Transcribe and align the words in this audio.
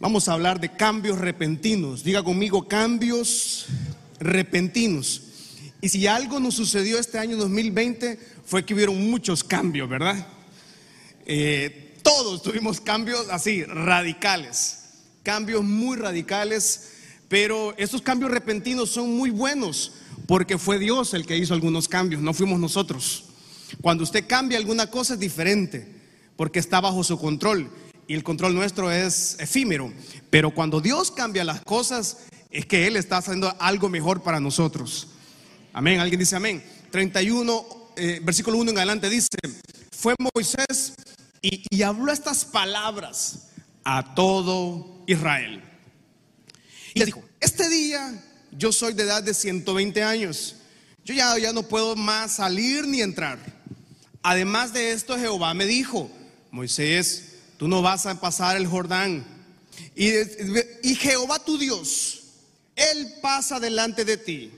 Vamos 0.00 0.28
a 0.28 0.32
hablar 0.32 0.58
de 0.58 0.72
cambios 0.72 1.18
repentinos. 1.18 2.02
Diga 2.02 2.22
conmigo, 2.22 2.66
cambios 2.66 3.66
repentinos. 4.18 5.20
Y 5.82 5.90
si 5.90 6.06
algo 6.06 6.40
nos 6.40 6.54
sucedió 6.54 6.98
este 6.98 7.18
año 7.18 7.36
2020 7.36 8.18
fue 8.46 8.64
que 8.64 8.72
hubieron 8.72 9.10
muchos 9.10 9.44
cambios, 9.44 9.90
¿verdad? 9.90 10.26
Eh, 11.26 11.98
todos 12.02 12.42
tuvimos 12.42 12.80
cambios 12.80 13.28
así, 13.28 13.62
radicales. 13.62 14.78
Cambios 15.22 15.64
muy 15.64 15.98
radicales, 15.98 16.92
pero 17.28 17.74
esos 17.76 18.00
cambios 18.00 18.30
repentinos 18.30 18.88
son 18.88 19.14
muy 19.14 19.28
buenos 19.28 19.92
porque 20.26 20.56
fue 20.56 20.78
Dios 20.78 21.12
el 21.12 21.26
que 21.26 21.36
hizo 21.36 21.52
algunos 21.52 21.88
cambios, 21.88 22.22
no 22.22 22.32
fuimos 22.32 22.58
nosotros. 22.58 23.24
Cuando 23.82 24.04
usted 24.04 24.26
cambia 24.26 24.56
alguna 24.56 24.90
cosa 24.90 25.12
es 25.12 25.20
diferente 25.20 25.86
porque 26.36 26.58
está 26.58 26.80
bajo 26.80 27.04
su 27.04 27.18
control 27.18 27.70
y 28.10 28.14
el 28.14 28.24
control 28.24 28.56
nuestro 28.56 28.90
es 28.90 29.36
efímero. 29.38 29.92
Pero 30.30 30.52
cuando 30.52 30.80
Dios 30.80 31.12
cambia 31.12 31.44
las 31.44 31.60
cosas 31.60 32.16
es 32.50 32.66
que 32.66 32.88
Él 32.88 32.96
está 32.96 33.18
haciendo 33.18 33.54
algo 33.60 33.88
mejor 33.88 34.24
para 34.24 34.40
nosotros. 34.40 35.06
Amén. 35.72 36.00
Alguien 36.00 36.18
dice 36.18 36.34
amén. 36.34 36.60
31, 36.90 37.92
eh, 37.94 38.18
versículo 38.20 38.58
1 38.58 38.72
en 38.72 38.78
adelante 38.78 39.08
dice, 39.08 39.28
fue 39.92 40.16
Moisés 40.34 40.94
y, 41.40 41.82
habló 41.82 42.10
estas 42.10 42.44
palabras 42.44 43.46
a 43.84 44.12
todo 44.16 45.04
Israel. 45.06 45.62
Y 46.94 46.98
le 46.98 47.06
dijo, 47.06 47.22
este 47.38 47.68
día 47.68 48.24
yo 48.50 48.72
soy 48.72 48.92
de 48.94 49.04
edad 49.04 49.22
de 49.22 49.34
120 49.34 50.02
años. 50.02 50.56
Yo 51.04 51.14
ya, 51.14 51.38
ya 51.38 51.52
no 51.52 51.62
puedo 51.62 51.94
más 51.94 52.32
salir 52.32 52.88
ni 52.88 53.02
entrar. 53.02 53.38
Además 54.20 54.72
de 54.72 54.90
esto, 54.90 55.16
Jehová 55.16 55.54
me 55.54 55.64
dijo, 55.64 56.10
Moisés, 56.50 57.29
tú 57.60 57.68
no 57.68 57.82
vas 57.82 58.06
a 58.06 58.18
pasar 58.18 58.56
el 58.56 58.66
Jordán. 58.66 59.22
Y, 59.94 60.08
y 60.82 60.94
Jehová 60.94 61.44
tu 61.44 61.58
Dios, 61.58 62.22
Él 62.74 63.16
pasa 63.20 63.60
delante 63.60 64.06
de 64.06 64.16
ti. 64.16 64.50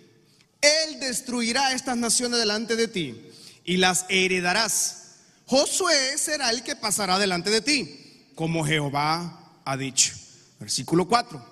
Él 0.60 1.00
destruirá 1.00 1.72
estas 1.72 1.96
naciones 1.96 2.38
delante 2.38 2.76
de 2.76 2.86
ti 2.86 3.20
y 3.64 3.78
las 3.78 4.06
heredarás. 4.08 5.16
Josué 5.46 6.16
será 6.16 6.50
el 6.50 6.62
que 6.62 6.76
pasará 6.76 7.18
delante 7.18 7.50
de 7.50 7.60
ti, 7.60 8.30
como 8.36 8.64
Jehová 8.64 9.50
ha 9.64 9.76
dicho. 9.76 10.12
Versículo 10.60 11.08
4. 11.08 11.44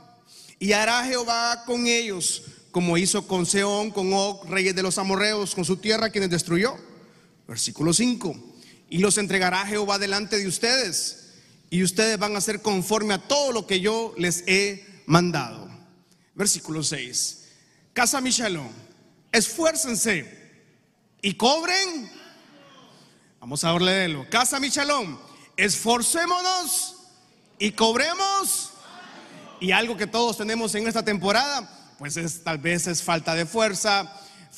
Y 0.60 0.70
hará 0.70 1.04
Jehová 1.04 1.64
con 1.66 1.88
ellos 1.88 2.44
como 2.70 2.96
hizo 2.96 3.26
con 3.26 3.44
Seón, 3.44 3.90
con 3.90 4.12
Og, 4.12 4.48
reyes 4.48 4.76
de 4.76 4.84
los 4.84 4.98
amorreos, 4.98 5.56
con 5.56 5.64
su 5.64 5.78
tierra, 5.78 6.10
quienes 6.10 6.30
destruyó. 6.30 6.76
Versículo 7.48 7.92
5. 7.92 8.36
Y 8.88 8.98
los 8.98 9.18
entregará 9.18 9.66
Jehová 9.66 9.98
delante 9.98 10.38
de 10.38 10.46
ustedes, 10.46 11.19
y 11.70 11.84
ustedes 11.84 12.18
van 12.18 12.36
a 12.36 12.40
ser 12.40 12.60
conforme 12.60 13.14
a 13.14 13.28
todo 13.28 13.52
lo 13.52 13.66
que 13.66 13.80
yo 13.80 14.12
les 14.18 14.42
he 14.48 15.02
mandado. 15.06 15.70
Versículo 16.34 16.82
6. 16.82 17.48
Casa 17.92 18.20
Michelón, 18.20 18.70
esfuércense 19.30 20.38
y 21.22 21.34
cobren. 21.34 22.10
Vamos 23.38 23.62
a 23.64 23.72
leerlo. 23.78 24.28
Casa 24.28 24.58
Michelón, 24.58 25.18
esforcémonos 25.56 26.96
y 27.58 27.72
cobremos 27.72 28.70
y 29.60 29.72
algo 29.72 29.96
que 29.96 30.06
todos 30.06 30.38
tenemos 30.38 30.74
en 30.74 30.88
esta 30.88 31.04
temporada, 31.04 31.94
pues 31.98 32.16
es 32.16 32.42
tal 32.42 32.58
vez 32.58 32.86
es 32.86 33.02
falta 33.02 33.34
de 33.34 33.46
fuerza, 33.46 34.10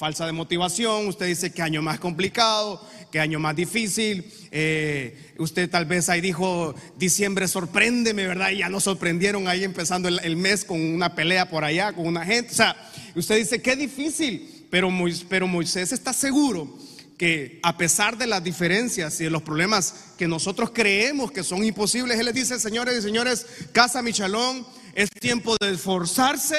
falsa 0.03 0.27
de 0.27 0.33
motivación. 0.33 1.07
Usted 1.07 1.27
dice 1.27 1.53
que 1.53 1.63
año 1.63 1.81
más 1.81 2.01
complicado, 2.01 2.85
que 3.13 3.21
año 3.21 3.39
más 3.39 3.55
difícil. 3.55 4.25
Eh, 4.51 5.33
usted 5.39 5.71
tal 5.71 5.85
vez 5.85 6.09
ahí 6.09 6.21
dijo, 6.21 6.75
diciembre 6.99 7.47
sorpréndeme, 7.47 8.27
¿verdad? 8.27 8.51
Y 8.51 8.59
ya 8.59 8.69
nos 8.69 8.83
sorprendieron 8.83 9.47
ahí 9.47 9.63
empezando 9.63 10.09
el, 10.09 10.37
mes 10.37 10.65
con 10.65 10.81
una 10.81 11.15
pelea 11.15 11.49
por 11.49 11.63
allá, 11.63 11.93
con 11.93 12.05
una 12.05 12.25
gente. 12.25 12.51
O 12.51 12.55
sea, 12.57 12.75
usted 13.15 13.37
dice, 13.37 13.63
qué 13.63 13.77
difícil, 13.77 14.67
pero, 14.73 14.91
pero 15.29 15.47
Moisés 15.47 15.93
está 15.93 16.13
seguro 16.13 16.77
que 17.17 17.61
a 17.63 17.77
pesar 17.77 18.19
de 18.19 18.27
las 18.27 18.43
diferencias 18.43 19.21
y 19.21 19.25
de 19.25 19.31
los 19.31 19.43
problemas 19.43 20.15
que 20.19 20.27
nosotros 20.27 20.73
creemos 20.75 21.31
que 21.31 21.45
son 21.45 21.63
imposibles, 21.63 22.19
Él 22.19 22.27
les 22.27 22.35
dice, 22.35 22.59
señores 22.59 22.99
y 22.99 23.03
señores, 23.03 23.47
casa 23.71 24.03
Michalón, 24.03 24.67
es 24.97 25.11
tiempo 25.11 25.55
de 25.61 25.71
esforzarse 25.71 26.59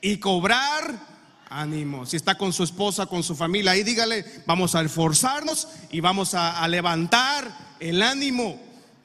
y 0.00 0.16
cobrar 0.16 1.07
ánimo. 1.50 2.06
Si 2.06 2.16
está 2.16 2.36
con 2.36 2.52
su 2.52 2.62
esposa, 2.62 3.06
con 3.06 3.22
su 3.22 3.34
familia, 3.34 3.72
ahí 3.72 3.82
dígale, 3.82 4.24
vamos 4.46 4.74
a 4.74 4.82
esforzarnos 4.82 5.68
y 5.90 6.00
vamos 6.00 6.34
a, 6.34 6.66
levantar 6.68 7.76
el 7.80 8.02
ánimo. 8.02 8.60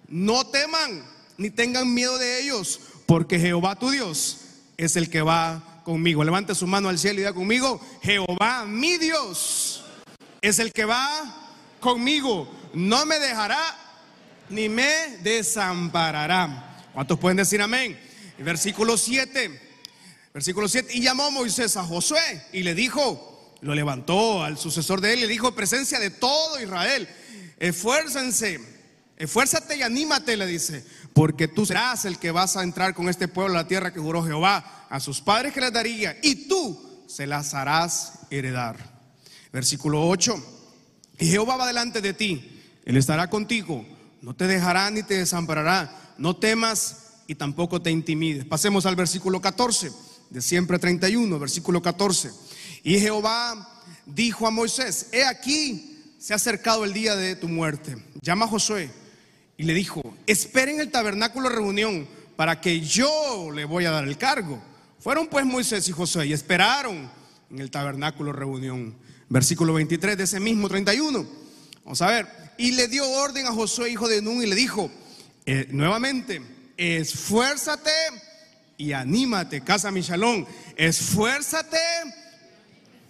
No 0.07 0.45
teman 0.47 1.03
ni 1.37 1.49
tengan 1.49 1.93
miedo 1.93 2.17
de 2.17 2.41
ellos, 2.41 2.79
porque 3.05 3.39
Jehová 3.39 3.77
tu 3.77 3.89
Dios 3.89 4.37
es 4.77 4.95
el 4.95 5.09
que 5.09 5.21
va 5.21 5.81
conmigo. 5.83 6.23
Levante 6.23 6.55
su 6.55 6.67
mano 6.67 6.89
al 6.89 6.99
cielo 6.99 7.15
y 7.15 7.17
diga 7.23 7.33
conmigo, 7.33 7.81
Jehová 8.01 8.65
mi 8.65 8.97
Dios 8.97 9.83
es 10.41 10.59
el 10.59 10.71
que 10.71 10.85
va 10.85 11.51
conmigo. 11.79 12.49
No 12.73 13.05
me 13.05 13.19
dejará 13.19 13.77
ni 14.49 14.69
me 14.69 15.17
desamparará. 15.21 16.81
¿Cuántos 16.93 17.17
pueden 17.19 17.37
decir 17.37 17.61
amén? 17.61 17.99
Versículo 18.37 18.97
7. 18.97 19.62
Versículo 20.33 20.67
7. 20.67 20.95
Y 20.95 21.01
llamó 21.01 21.29
Moisés 21.31 21.77
a 21.77 21.83
Josué 21.83 22.47
y 22.51 22.63
le 22.63 22.73
dijo, 22.73 23.55
lo 23.61 23.75
levantó 23.75 24.43
al 24.43 24.57
sucesor 24.57 24.99
de 24.99 25.13
él, 25.13 25.21
le 25.21 25.27
dijo, 25.27 25.55
presencia 25.55 25.99
de 25.99 26.09
todo 26.09 26.59
Israel, 26.61 27.07
esfuércense, 27.59 28.59
esfuérzate 29.15 29.77
y 29.77 29.83
anímate, 29.83 30.35
le 30.35 30.45
dice, 30.45 30.85
porque 31.13 31.47
tú 31.47 31.65
serás 31.65 32.05
el 32.05 32.19
que 32.19 32.31
vas 32.31 32.57
a 32.57 32.63
entrar 32.63 32.93
con 32.93 33.07
este 33.07 33.27
pueblo 33.27 33.53
a 33.53 33.61
la 33.63 33.67
tierra 33.67 33.93
que 33.93 33.99
juró 33.99 34.23
Jehová 34.23 34.87
a 34.89 34.99
sus 34.99 35.21
padres 35.21 35.53
que 35.53 35.61
les 35.61 35.71
daría, 35.71 36.17
y 36.21 36.47
tú 36.47 37.05
se 37.07 37.25
las 37.25 37.53
harás 37.53 38.19
heredar. 38.29 38.75
Versículo 39.51 40.07
8. 40.07 40.59
Y 41.19 41.27
Jehová 41.27 41.55
va 41.55 41.67
delante 41.67 42.01
de 42.01 42.13
ti, 42.13 42.61
Él 42.85 42.97
estará 42.97 43.29
contigo, 43.29 43.85
no 44.21 44.35
te 44.35 44.47
dejará 44.47 44.89
ni 44.91 45.03
te 45.03 45.17
desamparará, 45.17 46.15
no 46.17 46.35
temas 46.35 47.03
y 47.27 47.35
tampoco 47.35 47.81
te 47.81 47.91
intimides. 47.91 48.45
Pasemos 48.45 48.85
al 48.85 48.95
versículo 48.95 49.39
14, 49.39 49.91
de 50.33 50.41
siempre 50.41 50.79
31, 50.79 51.37
versículo 51.37 51.81
14. 51.81 52.31
Y 52.83 52.99
Jehová 52.99 53.83
dijo 54.07 54.47
a 54.47 54.51
Moisés, 54.51 55.07
he 55.11 55.23
aquí, 55.23 56.01
se 56.17 56.33
ha 56.33 56.37
acercado 56.37 56.83
el 56.83 56.91
día 56.91 57.15
de 57.15 57.35
tu 57.35 57.47
muerte. 57.47 57.95
Llama 58.19 58.45
a 58.45 58.47
Josué 58.47 58.89
y 59.57 59.63
le 59.63 59.75
dijo, 59.75 60.01
esperen 60.25 60.79
el 60.79 60.89
tabernáculo 60.89 61.49
de 61.49 61.55
reunión 61.55 62.07
para 62.35 62.59
que 62.59 62.81
yo 62.81 63.51
le 63.53 63.63
voy 63.65 63.85
a 63.85 63.91
dar 63.91 64.05
el 64.05 64.17
cargo. 64.17 64.59
Fueron 64.99 65.27
pues 65.27 65.45
Moisés 65.45 65.87
y 65.87 65.91
Josué 65.91 66.25
y 66.25 66.33
esperaron 66.33 67.11
en 67.51 67.59
el 67.59 67.69
tabernáculo 67.69 68.33
de 68.33 68.39
reunión. 68.39 68.95
Versículo 69.29 69.73
23 69.73 70.17
de 70.17 70.23
ese 70.23 70.39
mismo 70.39 70.67
31. 70.67 71.27
Vamos 71.83 72.01
a 72.01 72.07
ver. 72.07 72.27
Y 72.57 72.71
le 72.71 72.87
dio 72.87 73.07
orden 73.07 73.45
a 73.45 73.51
Josué, 73.51 73.91
hijo 73.91 74.07
de 74.07 74.21
Nun, 74.21 74.41
y 74.41 74.47
le 74.47 74.55
dijo, 74.55 74.89
eh, 75.45 75.67
nuevamente, 75.69 76.41
esfuérzate 76.75 77.91
y 78.77 78.93
anímate, 78.93 79.61
casa 79.61 79.91
Michalón, 79.91 80.47
esfuérzate 80.75 81.77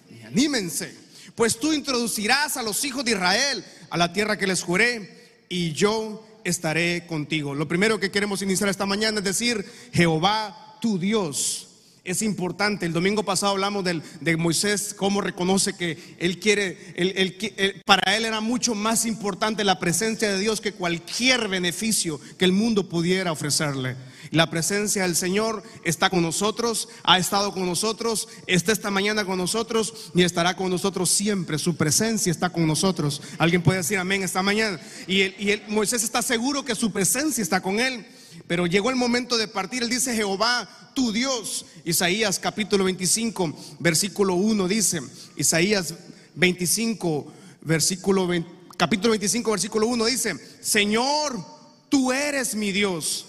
y 0.09 0.25
anímense, 0.25 0.95
pues 1.35 1.59
tú 1.59 1.73
introducirás 1.73 2.57
a 2.57 2.63
los 2.63 2.83
hijos 2.85 3.05
de 3.05 3.11
Israel 3.11 3.63
a 3.89 3.97
la 3.97 4.11
tierra 4.11 4.37
que 4.37 4.47
les 4.47 4.63
juré 4.63 5.45
y 5.49 5.73
yo 5.73 6.25
estaré 6.43 7.05
contigo. 7.07 7.55
Lo 7.55 7.67
primero 7.67 7.99
que 7.99 8.11
queremos 8.11 8.41
iniciar 8.41 8.69
esta 8.69 8.85
mañana 8.85 9.19
es 9.19 9.25
decir, 9.25 9.65
Jehová 9.93 10.77
tu 10.81 10.99
Dios 10.99 11.72
es 12.03 12.21
importante. 12.21 12.85
El 12.85 12.93
domingo 12.93 13.23
pasado 13.23 13.53
hablamos 13.53 13.85
de 13.85 14.37
Moisés, 14.37 14.93
cómo 14.95 15.21
reconoce 15.21 15.73
que 15.73 16.15
él 16.19 16.39
quiere, 16.39 17.81
para 17.85 18.15
él 18.17 18.25
era 18.25 18.41
mucho 18.41 18.75
más 18.75 19.05
importante 19.05 19.63
la 19.63 19.79
presencia 19.79 20.29
de 20.31 20.39
Dios 20.39 20.59
que 20.59 20.73
cualquier 20.73 21.47
beneficio 21.47 22.19
que 22.37 22.45
el 22.45 22.51
mundo 22.51 22.89
pudiera 22.89 23.31
ofrecerle. 23.31 23.95
La 24.31 24.49
presencia 24.49 25.03
del 25.03 25.15
Señor 25.15 25.63
está 25.83 26.09
con 26.09 26.23
nosotros, 26.23 26.89
ha 27.03 27.19
estado 27.19 27.53
con 27.53 27.65
nosotros, 27.65 28.27
está 28.47 28.71
esta 28.71 28.89
mañana 28.89 29.25
con 29.25 29.37
nosotros 29.37 30.11
y 30.15 30.23
estará 30.23 30.55
con 30.55 30.71
nosotros 30.71 31.09
siempre. 31.09 31.59
Su 31.59 31.75
presencia 31.75 32.31
está 32.31 32.49
con 32.49 32.65
nosotros. 32.65 33.21
Alguien 33.37 33.61
puede 33.61 33.79
decir 33.79 33.99
amén 33.99 34.23
esta 34.23 34.41
mañana. 34.41 34.79
Y, 35.07 35.21
y 35.21 35.61
Moisés 35.67 36.03
está 36.03 36.21
seguro 36.21 36.65
que 36.65 36.75
su 36.75 36.91
presencia 36.91 37.41
está 37.41 37.61
con 37.61 37.79
él. 37.79 38.05
Pero 38.47 38.67
llegó 38.67 38.89
el 38.89 38.95
momento 38.95 39.37
de 39.37 39.47
partir. 39.47 39.83
Él 39.83 39.89
dice, 39.89 40.15
Jehová, 40.15 40.67
tu 40.93 41.11
Dios. 41.11 41.65
Isaías 41.85 42.39
capítulo 42.39 42.83
25, 42.83 43.77
versículo 43.79 44.35
1 44.35 44.67
dice, 44.67 45.01
Isaías 45.35 45.93
25, 46.35 47.33
versículo 47.61 48.29
capítulo 48.77 49.11
25, 49.11 49.51
versículo 49.51 49.87
1 49.87 50.05
dice, 50.05 50.35
Señor, 50.61 51.43
tú 51.89 52.11
eres 52.11 52.55
mi 52.55 52.71
Dios. 52.71 53.27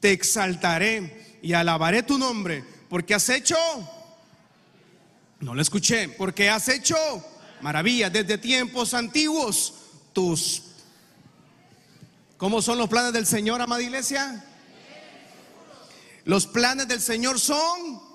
Te 0.00 0.12
exaltaré 0.12 1.38
y 1.42 1.52
alabaré 1.54 2.02
tu 2.02 2.18
nombre, 2.18 2.62
porque 2.88 3.14
has 3.14 3.28
hecho, 3.28 3.56
no 5.40 5.54
lo 5.54 5.62
escuché, 5.62 6.08
porque 6.08 6.50
has 6.50 6.68
hecho 6.68 6.96
maravillas 7.62 8.12
desde 8.12 8.38
tiempos 8.38 8.92
antiguos. 8.92 9.74
Tus 10.12 10.62
¿Cómo 12.36 12.60
son 12.60 12.78
los 12.78 12.88
planes 12.88 13.12
del 13.12 13.26
Señor, 13.26 13.62
amada 13.62 13.80
iglesia? 13.80 14.44
Los 16.24 16.46
planes 16.46 16.88
del 16.88 17.00
Señor 17.00 17.38
son... 17.38 18.14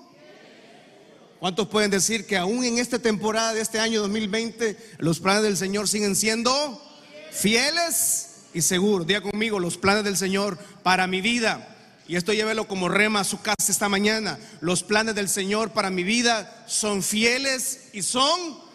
¿Cuántos 1.38 1.68
pueden 1.68 1.90
decir 1.90 2.26
que 2.26 2.36
aún 2.36 2.64
en 2.64 2.76
esta 2.76 2.98
temporada 2.98 3.54
de 3.54 3.62
este 3.62 3.80
año 3.80 4.02
2020 4.02 4.76
los 4.98 5.20
planes 5.20 5.42
del 5.42 5.56
Señor 5.56 5.88
siguen 5.88 6.14
siendo 6.14 6.82
fieles 7.30 8.42
y 8.52 8.60
seguros? 8.60 9.06
Diga 9.06 9.22
conmigo, 9.22 9.58
los 9.58 9.78
planes 9.78 10.04
del 10.04 10.18
Señor 10.18 10.58
para 10.82 11.06
mi 11.06 11.22
vida. 11.22 11.76
Y 12.06 12.16
esto 12.16 12.34
llévelo 12.34 12.68
como 12.68 12.90
rema 12.90 13.20
a 13.20 13.24
su 13.24 13.40
casa 13.40 13.70
esta 13.70 13.88
mañana. 13.88 14.38
Los 14.60 14.82
planes 14.82 15.14
del 15.14 15.30
Señor 15.30 15.70
para 15.70 15.88
mi 15.88 16.02
vida 16.02 16.64
son 16.66 17.02
fieles 17.02 17.88
y 17.92 18.02
son... 18.02 18.68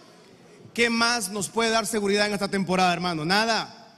¿Qué 0.73 0.89
más 0.89 1.29
nos 1.29 1.47
puede 1.47 1.69
dar 1.69 1.85
seguridad 1.85 2.25
en 2.27 2.33
esta 2.33 2.49
temporada, 2.49 2.91
hermano? 2.91 3.23
Nada. 3.23 3.95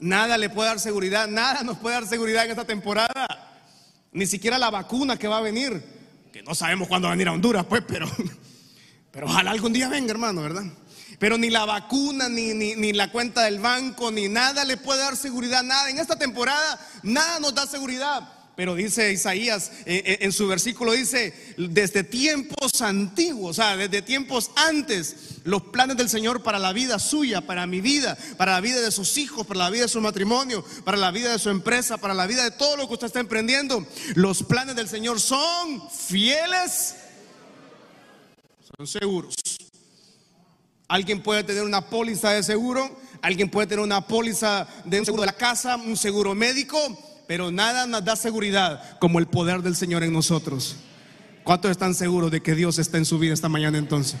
Nada 0.00 0.36
le 0.36 0.50
puede 0.50 0.68
dar 0.68 0.80
seguridad. 0.80 1.28
Nada 1.28 1.62
nos 1.62 1.78
puede 1.78 1.94
dar 1.94 2.06
seguridad 2.06 2.44
en 2.44 2.50
esta 2.50 2.66
temporada. 2.66 3.45
Ni 4.16 4.26
siquiera 4.26 4.56
la 4.56 4.70
vacuna 4.70 5.18
que 5.18 5.28
va 5.28 5.36
a 5.36 5.42
venir, 5.42 5.84
que 6.32 6.42
no 6.42 6.54
sabemos 6.54 6.88
cuándo 6.88 7.06
va 7.06 7.12
a 7.12 7.16
venir 7.16 7.28
a 7.28 7.32
Honduras, 7.32 7.66
pues, 7.66 7.82
pero, 7.86 8.10
pero 9.10 9.26
ojalá 9.26 9.50
algún 9.50 9.74
día 9.74 9.90
venga, 9.90 10.10
hermano, 10.10 10.40
¿verdad? 10.40 10.64
Pero 11.18 11.36
ni 11.36 11.50
la 11.50 11.66
vacuna, 11.66 12.26
ni, 12.26 12.54
ni, 12.54 12.74
ni, 12.76 12.94
la 12.94 13.12
cuenta 13.12 13.42
del 13.42 13.58
banco, 13.58 14.10
ni 14.10 14.28
nada 14.30 14.64
le 14.64 14.78
puede 14.78 15.00
dar 15.00 15.18
seguridad, 15.18 15.62
nada. 15.62 15.90
En 15.90 15.98
esta 15.98 16.16
temporada, 16.16 16.80
nada 17.02 17.40
nos 17.40 17.54
da 17.54 17.66
seguridad. 17.66 18.26
Pero 18.56 18.74
dice 18.74 19.12
Isaías 19.12 19.70
eh, 19.84 20.02
eh, 20.06 20.18
en 20.22 20.32
su 20.32 20.48
versículo, 20.48 20.92
dice, 20.92 21.54
desde 21.58 22.02
tiempos 22.02 22.80
antiguos, 22.80 23.50
o 23.50 23.54
sea, 23.62 23.76
desde 23.76 24.00
tiempos 24.00 24.50
antes, 24.56 25.40
los 25.44 25.64
planes 25.64 25.98
del 25.98 26.08
Señor 26.08 26.42
para 26.42 26.58
la 26.58 26.72
vida 26.72 26.98
suya, 26.98 27.42
para 27.42 27.66
mi 27.66 27.82
vida, 27.82 28.16
para 28.38 28.52
la 28.52 28.62
vida 28.62 28.80
de 28.80 28.90
sus 28.90 29.18
hijos, 29.18 29.46
para 29.46 29.58
la 29.58 29.70
vida 29.70 29.82
de 29.82 29.88
su 29.88 30.00
matrimonio, 30.00 30.64
para 30.84 30.96
la 30.96 31.10
vida 31.10 31.32
de 31.32 31.38
su 31.38 31.50
empresa, 31.50 31.98
para 31.98 32.14
la 32.14 32.26
vida 32.26 32.44
de 32.44 32.50
todo 32.50 32.78
lo 32.78 32.88
que 32.88 32.94
usted 32.94 33.08
está 33.08 33.20
emprendiendo. 33.20 33.86
Los 34.14 34.42
planes 34.42 34.74
del 34.74 34.88
Señor 34.88 35.20
son 35.20 35.90
fieles, 35.90 36.96
son 38.78 38.86
seguros. 38.86 39.34
Alguien 40.88 41.22
puede 41.22 41.44
tener 41.44 41.62
una 41.62 41.90
póliza 41.90 42.30
de 42.30 42.42
seguro, 42.42 42.98
alguien 43.20 43.50
puede 43.50 43.66
tener 43.66 43.84
una 43.84 44.06
póliza 44.06 44.66
de 44.86 44.98
un 44.98 45.04
seguro 45.04 45.24
de 45.24 45.26
la 45.26 45.36
casa, 45.36 45.76
un 45.76 45.98
seguro 45.98 46.34
médico 46.34 47.05
pero 47.26 47.50
nada 47.50 47.86
nos 47.86 48.04
da 48.04 48.16
seguridad 48.16 48.98
como 48.98 49.18
el 49.18 49.26
poder 49.26 49.62
del 49.62 49.76
Señor 49.76 50.02
en 50.02 50.12
nosotros. 50.12 50.76
¿Cuántos 51.44 51.70
están 51.70 51.94
seguros 51.94 52.30
de 52.30 52.42
que 52.42 52.54
Dios 52.54 52.78
está 52.78 52.98
en 52.98 53.04
su 53.04 53.18
vida 53.18 53.34
esta 53.34 53.48
mañana 53.48 53.78
entonces? 53.78 54.16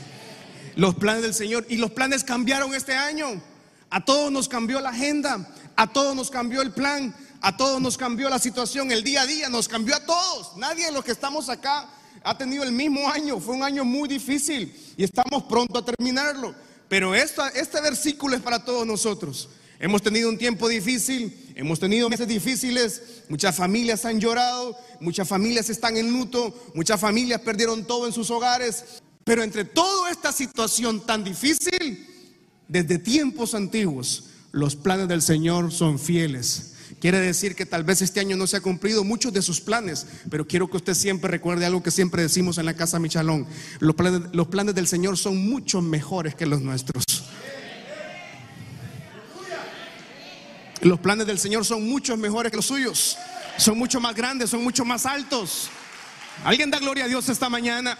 Los 0.76 0.94
planes 0.94 1.22
del 1.22 1.34
Señor 1.34 1.66
y 1.68 1.76
los 1.76 1.90
planes 1.90 2.22
cambiaron 2.22 2.74
este 2.74 2.94
año. 2.94 3.42
A 3.90 4.04
todos 4.04 4.30
nos 4.30 4.48
cambió 4.48 4.80
la 4.80 4.90
agenda, 4.90 5.48
a 5.76 5.86
todos 5.92 6.14
nos 6.14 6.30
cambió 6.30 6.60
el 6.62 6.72
plan, 6.72 7.14
a 7.40 7.56
todos 7.56 7.80
nos 7.80 7.96
cambió 7.96 8.28
la 8.28 8.38
situación, 8.38 8.90
el 8.90 9.02
día 9.02 9.22
a 9.22 9.26
día 9.26 9.48
nos 9.48 9.68
cambió 9.68 9.96
a 9.96 10.04
todos. 10.04 10.56
Nadie 10.56 10.86
de 10.86 10.92
los 10.92 11.04
que 11.04 11.12
estamos 11.12 11.48
acá 11.48 11.88
ha 12.22 12.36
tenido 12.36 12.64
el 12.64 12.72
mismo 12.72 13.08
año. 13.10 13.38
Fue 13.40 13.54
un 13.54 13.62
año 13.62 13.84
muy 13.84 14.08
difícil 14.08 14.74
y 14.96 15.04
estamos 15.04 15.44
pronto 15.44 15.78
a 15.78 15.84
terminarlo. 15.84 16.54
Pero 16.88 17.14
este 17.14 17.80
versículo 17.80 18.36
es 18.36 18.42
para 18.42 18.64
todos 18.64 18.86
nosotros. 18.86 19.48
Hemos 19.78 20.02
tenido 20.02 20.28
un 20.28 20.38
tiempo 20.38 20.68
difícil, 20.68 21.52
hemos 21.54 21.78
tenido 21.78 22.08
meses 22.08 22.26
difíciles, 22.26 23.02
muchas 23.28 23.54
familias 23.54 24.04
han 24.06 24.18
llorado, 24.18 24.76
muchas 25.00 25.28
familias 25.28 25.68
están 25.68 25.96
en 25.96 26.10
luto, 26.10 26.54
muchas 26.74 26.98
familias 26.98 27.42
perdieron 27.42 27.84
todo 27.86 28.06
en 28.06 28.12
sus 28.12 28.30
hogares, 28.30 28.84
pero 29.24 29.42
entre 29.42 29.64
toda 29.64 30.10
esta 30.10 30.32
situación 30.32 31.04
tan 31.04 31.24
difícil, 31.24 32.06
desde 32.68 32.98
tiempos 32.98 33.54
antiguos, 33.54 34.30
los 34.52 34.76
planes 34.76 35.08
del 35.08 35.20
Señor 35.20 35.70
son 35.70 35.98
fieles. 35.98 36.72
Quiere 36.98 37.20
decir 37.20 37.54
que 37.54 37.66
tal 37.66 37.84
vez 37.84 38.00
este 38.00 38.20
año 38.20 38.36
no 38.36 38.46
se 38.46 38.56
ha 38.56 38.60
cumplido 38.62 39.04
muchos 39.04 39.32
de 39.32 39.42
sus 39.42 39.60
planes, 39.60 40.06
pero 40.30 40.46
quiero 40.46 40.70
que 40.70 40.78
usted 40.78 40.94
siempre 40.94 41.30
recuerde 41.30 41.66
algo 41.66 41.82
que 41.82 41.90
siempre 41.90 42.22
decimos 42.22 42.56
en 42.56 42.64
la 42.64 42.74
casa 42.74 42.98
Michalón. 42.98 43.46
Los 43.80 43.94
planes, 43.94 44.22
los 44.32 44.48
planes 44.48 44.74
del 44.74 44.86
Señor 44.86 45.18
son 45.18 45.36
mucho 45.36 45.82
mejores 45.82 46.34
que 46.34 46.46
los 46.46 46.62
nuestros. 46.62 47.04
Los 50.86 51.00
planes 51.00 51.26
del 51.26 51.40
Señor 51.40 51.64
son 51.64 51.88
mucho 51.88 52.16
mejores 52.16 52.50
que 52.50 52.56
los 52.56 52.66
suyos. 52.66 53.18
Son 53.58 53.76
mucho 53.76 54.00
más 54.00 54.14
grandes, 54.14 54.50
son 54.50 54.62
mucho 54.62 54.84
más 54.84 55.04
altos. 55.04 55.68
Alguien 56.44 56.70
da 56.70 56.78
gloria 56.78 57.06
a 57.06 57.08
Dios 57.08 57.28
esta 57.28 57.48
mañana. 57.48 57.98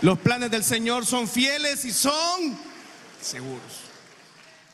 Los 0.00 0.18
planes 0.18 0.50
del 0.50 0.64
Señor 0.64 1.04
son 1.04 1.28
fieles 1.28 1.84
y 1.84 1.92
son 1.92 2.56
seguros. 3.20 3.60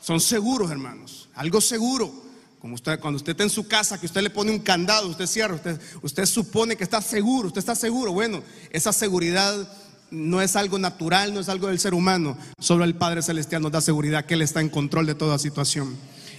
Son 0.00 0.20
seguros, 0.20 0.70
hermanos. 0.70 1.28
Algo 1.34 1.60
seguro. 1.60 2.12
Como 2.60 2.76
usted, 2.76 3.00
cuando 3.00 3.16
usted 3.16 3.32
está 3.32 3.42
en 3.42 3.50
su 3.50 3.66
casa, 3.66 3.98
que 3.98 4.06
usted 4.06 4.22
le 4.22 4.30
pone 4.30 4.52
un 4.52 4.60
candado, 4.60 5.08
usted 5.08 5.26
cierra, 5.26 5.54
usted, 5.54 5.80
usted 6.02 6.24
supone 6.24 6.76
que 6.76 6.84
está 6.84 7.02
seguro, 7.02 7.48
usted 7.48 7.58
está 7.58 7.74
seguro. 7.74 8.12
Bueno, 8.12 8.44
esa 8.70 8.92
seguridad 8.92 9.68
no 10.12 10.40
es 10.40 10.54
algo 10.54 10.78
natural, 10.78 11.34
no 11.34 11.40
es 11.40 11.48
algo 11.48 11.66
del 11.66 11.80
ser 11.80 11.94
humano. 11.94 12.38
Solo 12.60 12.84
el 12.84 12.94
Padre 12.94 13.22
Celestial 13.22 13.62
nos 13.62 13.72
da 13.72 13.80
seguridad 13.80 14.24
que 14.24 14.34
Él 14.34 14.42
está 14.42 14.60
en 14.60 14.68
control 14.68 15.06
de 15.06 15.16
toda 15.16 15.38
situación. 15.38 15.96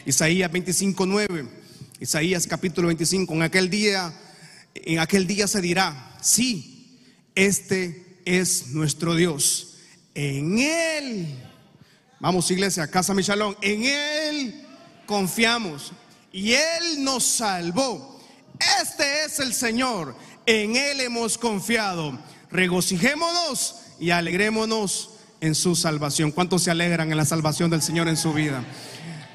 Isaías 0.10 0.52
25, 0.52 1.06
9. 1.06 1.46
Isaías 2.00 2.48
capítulo 2.48 2.88
25. 2.88 3.32
En 3.32 3.44
aquel 3.44 3.70
día, 3.70 4.12
en 4.74 4.98
aquel 4.98 5.28
día 5.28 5.48
se 5.48 5.62
dirá, 5.62 6.18
sí, 6.20 6.98
este 7.36 8.18
es 8.26 8.70
nuestro 8.70 9.14
Dios. 9.14 9.76
En 10.16 10.58
Él, 10.58 11.28
vamos 12.20 12.50
iglesia, 12.50 12.90
casa 12.90 13.14
Michalón, 13.14 13.56
en 13.62 13.84
Él 13.84 14.66
confiamos 15.06 15.92
y 16.34 16.54
Él 16.54 17.04
nos 17.04 17.24
salvó. 17.24 18.20
Este 18.82 19.26
es 19.26 19.40
el 19.40 19.54
Señor, 19.54 20.16
en 20.48 20.76
Él 20.76 21.02
hemos 21.02 21.38
confiado. 21.38 22.18
Regocijémonos 22.50 23.76
y 24.00 24.10
alegrémonos 24.10 25.12
en 25.40 25.54
su 25.54 25.76
salvación. 25.76 26.32
¿Cuántos 26.32 26.64
se 26.64 26.72
alegran 26.72 27.12
en 27.12 27.18
la 27.18 27.26
salvación 27.26 27.70
del 27.70 27.84
Señor 27.84 28.08
en 28.08 28.18
su 28.18 28.34
vida? 28.34 28.66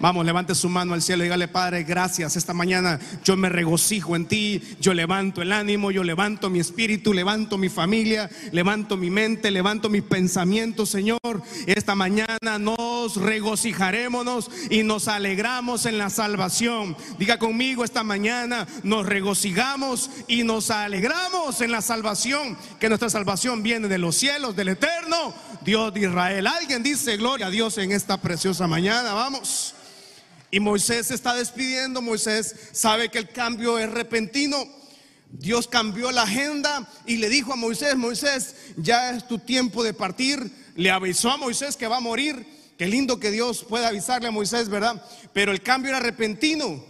Vamos, 0.01 0.27
levante 0.27 0.55
su 0.55 0.69
mano 0.69 0.95
al 0.95 1.03
cielo 1.03 1.23
y 1.23 1.27
dígale, 1.27 1.49
Padre, 1.49 1.85
gracias. 1.85 2.37
Esta 2.37 2.53
mañana 2.53 2.99
yo 3.25 3.37
me 3.37 3.49
regocijo 3.49 4.17
en 4.17 4.27
ti, 4.27 4.61
yo 4.81 4.93
levanto 4.93 5.41
el 5.41 5.53
ánimo, 5.53 5.91
yo 5.93 6.03
levanto 6.03 6.51
mi 6.51 6.59
espíritu, 6.59 7.15
levanto 7.15 7.59
mi 7.59 7.69
familia, 7.69 8.29
levanto 8.51 8.97
mi 8.97 9.09
mente, 9.09 9.51
levanto 9.51 9.89
mis 9.89 10.03
pensamientos, 10.03 10.91
Señor. 10.91 11.21
Esta 11.67 11.95
mañana 11.95 12.59
nos 12.59 13.17
regocijaremos 13.17 14.51
y 14.69 14.83
nos 14.83 15.09
alegramos 15.09 15.87
en 15.87 15.99
la 15.99 16.11
salvación. 16.11 16.97
Diga 17.19 17.39
conmigo, 17.39 17.85
esta 17.85 18.03
mañana 18.03 18.67
nos 18.83 19.07
regocijamos 19.07 20.11
y 20.27 20.43
nos 20.43 20.71
alegramos 20.71 21.61
en 21.61 21.71
la 21.71 21.83
salvación, 21.83 22.57
que 22.81 22.89
nuestra 22.89 23.11
salvación 23.11 23.63
viene 23.63 23.89
de 23.89 23.99
los 23.99 24.17
cielos, 24.17 24.57
del 24.57 24.69
eterno 24.69 25.35
Dios 25.65 25.95
de 25.95 26.01
Israel. 26.01 26.47
Alguien 26.47 26.83
dice 26.83 27.17
gloria 27.17 27.47
a 27.47 27.51
Dios 27.51 27.79
en 27.79 27.93
esta 27.93 28.21
preciosa 28.21 28.67
mañana. 28.67 29.15
Vamos. 29.15 29.75
Y 30.55 30.61
Moisés 30.61 31.09
se 31.09 31.17
está 31.17 31.35
despidiendo, 31.35 32.01
Moisés 32.01 32.55
sabe 32.71 33.09
que 33.09 33.19
el 33.19 33.29
cambio 33.29 33.77
es 33.77 33.91
repentino. 33.91 34.65
Dios 35.29 35.67
cambió 35.67 36.13
la 36.13 36.23
agenda 36.23 36.89
y 37.07 37.17
le 37.17 37.29
dijo 37.29 37.53
a 37.53 37.57
Moisés, 37.57 37.97
Moisés, 37.97 38.55
ya 38.77 39.11
es 39.11 39.27
tu 39.27 39.41
tiempo 39.41 39.83
de 39.83 39.95
partir. 39.95 40.49
Le 40.77 40.93
avisó 40.93 41.33
a 41.33 41.39
Moisés 41.39 41.77
que 41.77 41.89
va 41.89 41.97
a 41.97 42.01
morir. 42.01 42.47
Qué 42.79 42.87
lindo 42.87 43.19
que 43.19 43.33
Dios 43.33 43.67
pueda 43.69 43.89
avisarle 43.89 44.29
a 44.29 44.31
Moisés, 44.31 44.69
¿verdad? 44.69 45.05
Pero 45.33 45.51
el 45.51 45.61
cambio 45.61 45.91
era 45.91 45.99
repentino. 45.99 46.85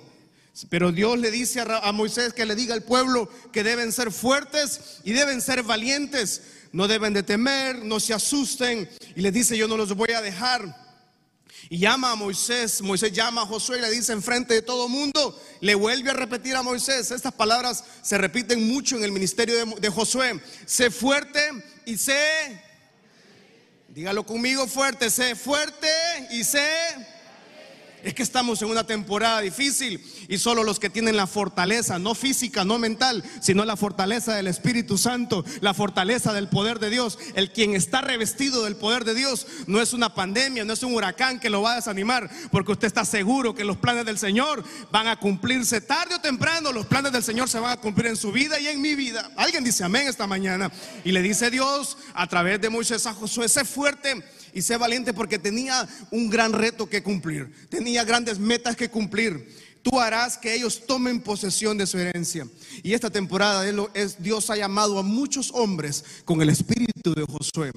Pero 0.69 0.93
Dios 0.93 1.19
le 1.19 1.31
dice 1.31 1.65
a 1.67 1.91
Moisés 1.93 2.35
que 2.35 2.45
le 2.45 2.57
diga 2.57 2.75
al 2.75 2.83
pueblo 2.83 3.31
que 3.51 3.65
deben 3.65 3.93
ser 3.93 4.13
fuertes 4.13 5.01
y 5.05 5.15
deben 5.15 5.41
ser 5.41 5.63
valientes. 5.63 6.43
No 6.73 6.87
deben 6.87 7.15
de 7.15 7.23
temer, 7.23 7.83
no 7.83 7.99
se 7.99 8.13
asusten. 8.13 8.91
Y 9.17 9.23
le 9.23 9.33
dice, 9.33 9.57
yo 9.57 9.67
no 9.69 9.79
los 9.79 9.95
voy 9.95 10.13
a 10.13 10.21
dejar. 10.21 10.84
Y 11.71 11.79
llama 11.79 12.13
a 12.13 12.15
Moisés, 12.15 12.83
Moisés 12.83 13.13
llama 13.13 13.43
a 13.43 13.47
Josué 13.47 13.79
y 13.79 13.81
le 13.81 13.91
dice 13.91 14.13
enfrente 14.13 14.55
de 14.55 14.63
todo 14.63 14.89
mundo, 14.89 15.41
le 15.61 15.75
vuelve 15.75 16.11
a 16.11 16.15
repetir 16.15 16.55
a 16.57 16.63
Moisés, 16.63 17.11
estas 17.11 17.33
palabras 17.33 17.85
se 18.03 18.19
repiten 18.19 18.69
mucho 18.69 18.97
en 18.97 19.05
el 19.05 19.13
ministerio 19.13 19.55
de, 19.55 19.81
de 19.81 19.89
Josué, 19.89 20.41
sé 20.67 20.91
fuerte 20.91 21.41
y 21.87 21.97
sé, 21.97 22.63
dígalo 23.89 24.27
conmigo 24.27 24.67
fuerte, 24.67 25.09
sé 25.11 25.35
fuerte 25.35 25.89
y 26.31 26.45
sé 26.45 27.14
es 28.05 28.15
que 28.15 28.23
estamos 28.23 28.61
en 28.63 28.69
una 28.69 28.87
temporada 28.87 29.41
difícil 29.41 30.05
y 30.29 30.39
solo 30.39 30.63
los 30.63 30.79
que 30.79 30.91
tienen 30.91 31.17
la 31.17 31.27
fortaleza, 31.27 31.99
no 31.99 32.15
física, 32.15 32.65
no 32.65 32.79
mental, 32.79 33.25
sino 33.41 33.65
la 33.65 33.77
fortaleza 33.77 34.35
del 34.35 34.47
Espíritu 34.47 34.99
Santo, 34.99 35.45
la 35.61 35.75
fortaleza 35.75 36.33
del 36.35 36.49
poder 36.49 36.79
de 36.79 36.91
Dios, 36.91 37.19
el 37.35 37.51
quien 37.51 37.75
está 37.75 38.03
revestido 38.03 38.65
del 38.65 38.77
poder 38.77 39.05
de 39.05 39.15
Dios, 39.15 39.47
no 39.67 39.81
es 39.81 39.95
una 39.95 40.15
pandemia, 40.15 40.65
no 40.65 40.75
es 40.75 40.83
un 40.83 40.95
huracán 40.95 41.41
que 41.41 41.51
lo 41.51 41.63
va 41.63 41.73
a 41.73 41.77
desanimar, 41.77 42.31
porque 42.51 42.73
usted 42.73 42.87
está 42.87 43.07
seguro 43.07 43.55
que 43.55 43.65
los 43.65 43.79
planes 43.79 44.05
del 44.05 44.19
Señor 44.19 44.63
van 44.93 45.09
a 45.09 45.19
cumplirse 45.19 45.81
tarde 45.81 46.17
o 46.17 46.21
temprano, 46.21 46.73
los 46.73 46.87
planes 46.87 47.11
del 47.13 47.23
Señor 47.23 47.49
se 47.49 47.59
van 47.59 47.73
a 47.73 47.81
cumplir 47.81 48.09
en 48.09 48.17
su 48.17 48.33
vida 48.33 48.61
y 48.61 48.69
en 48.69 48.83
mi 48.83 48.95
vida. 48.95 49.31
Alguien 49.37 49.65
dice 49.65 49.83
amén 49.83 50.09
esta 50.09 50.27
mañana 50.27 50.71
y 51.05 51.13
le 51.13 51.23
dice 51.23 51.51
Dios 51.51 51.97
a 52.13 52.27
través 52.27 52.61
de 52.61 52.69
Moisés 52.69 53.07
a 53.07 53.15
Josué, 53.15 53.49
sé 53.49 53.65
fuerte 53.65 54.23
y 54.55 54.63
sé 54.63 54.77
valiente 54.77 55.13
porque 55.13 55.39
tenía 55.39 55.87
un 56.11 56.31
gran 56.31 56.53
reto 56.53 56.89
que 56.89 57.03
cumplir, 57.03 57.53
tenía 57.69 58.05
grandes 58.05 58.39
metas 58.39 58.77
que 58.77 58.89
cumplir. 58.89 59.65
Tú 59.83 60.01
harás 60.01 60.39
que 60.39 60.55
ellos 60.55 60.87
tomen 60.87 61.21
posesión 61.21 61.77
de 61.77 61.87
su 61.87 61.99
herencia. 61.99 62.49
Y 62.83 62.95
esta 62.95 63.11
temporada 63.11 63.63
Dios 64.19 64.49
ha 64.49 64.57
llamado 64.57 64.99
a 64.99 65.03
muchos 65.03 65.51
hombres 65.53 66.03
con 66.25 66.41
el 66.41 66.49
espíritu 66.49 67.15
de 67.15 67.25
Josué. 67.25 67.71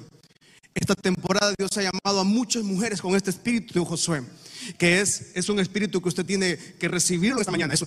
Esta 0.79 0.95
temporada 0.95 1.53
Dios 1.57 1.75
ha 1.77 1.81
llamado 1.81 2.19
a 2.19 2.23
muchas 2.23 2.63
mujeres 2.63 3.01
con 3.01 3.15
este 3.15 3.31
espíritu 3.31 3.73
de 3.73 3.85
Josué 3.85 4.23
que 4.77 5.01
es, 5.01 5.31
es 5.33 5.49
un 5.49 5.59
espíritu 5.59 6.01
que 6.01 6.09
usted 6.09 6.25
tiene 6.25 6.57
que 6.57 6.87
recibirlo 6.87 7.39
esta 7.39 7.51
mañana. 7.51 7.73
Es, 7.73 7.83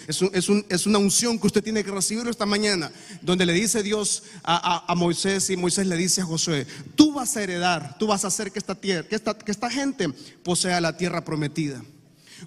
es, 0.68 0.86
una 0.86 0.98
unción 0.98 1.38
que 1.38 1.46
usted 1.46 1.62
tiene 1.62 1.84
que 1.84 1.90
recibirlo 1.90 2.30
esta 2.30 2.46
mañana, 2.46 2.90
donde 3.20 3.44
le 3.44 3.52
dice 3.52 3.82
Dios 3.82 4.22
a, 4.42 4.94
Moisés 4.96 5.50
y 5.50 5.56
Moisés 5.56 5.86
le 5.86 5.96
dice 5.96 6.22
a 6.22 6.24
Josué, 6.24 6.66
tú 6.94 7.12
vas 7.12 7.36
a 7.36 7.42
heredar, 7.42 7.98
tú 7.98 8.06
vas 8.06 8.24
a 8.24 8.28
hacer 8.28 8.50
que 8.52 8.58
esta, 8.58 8.74
tierra, 8.74 9.06
que 9.06 9.16
esta, 9.16 9.36
que 9.36 9.50
esta 9.50 9.70
gente 9.70 10.08
posea 10.42 10.80
la 10.80 10.96
tierra 10.96 11.24
prometida. 11.24 11.82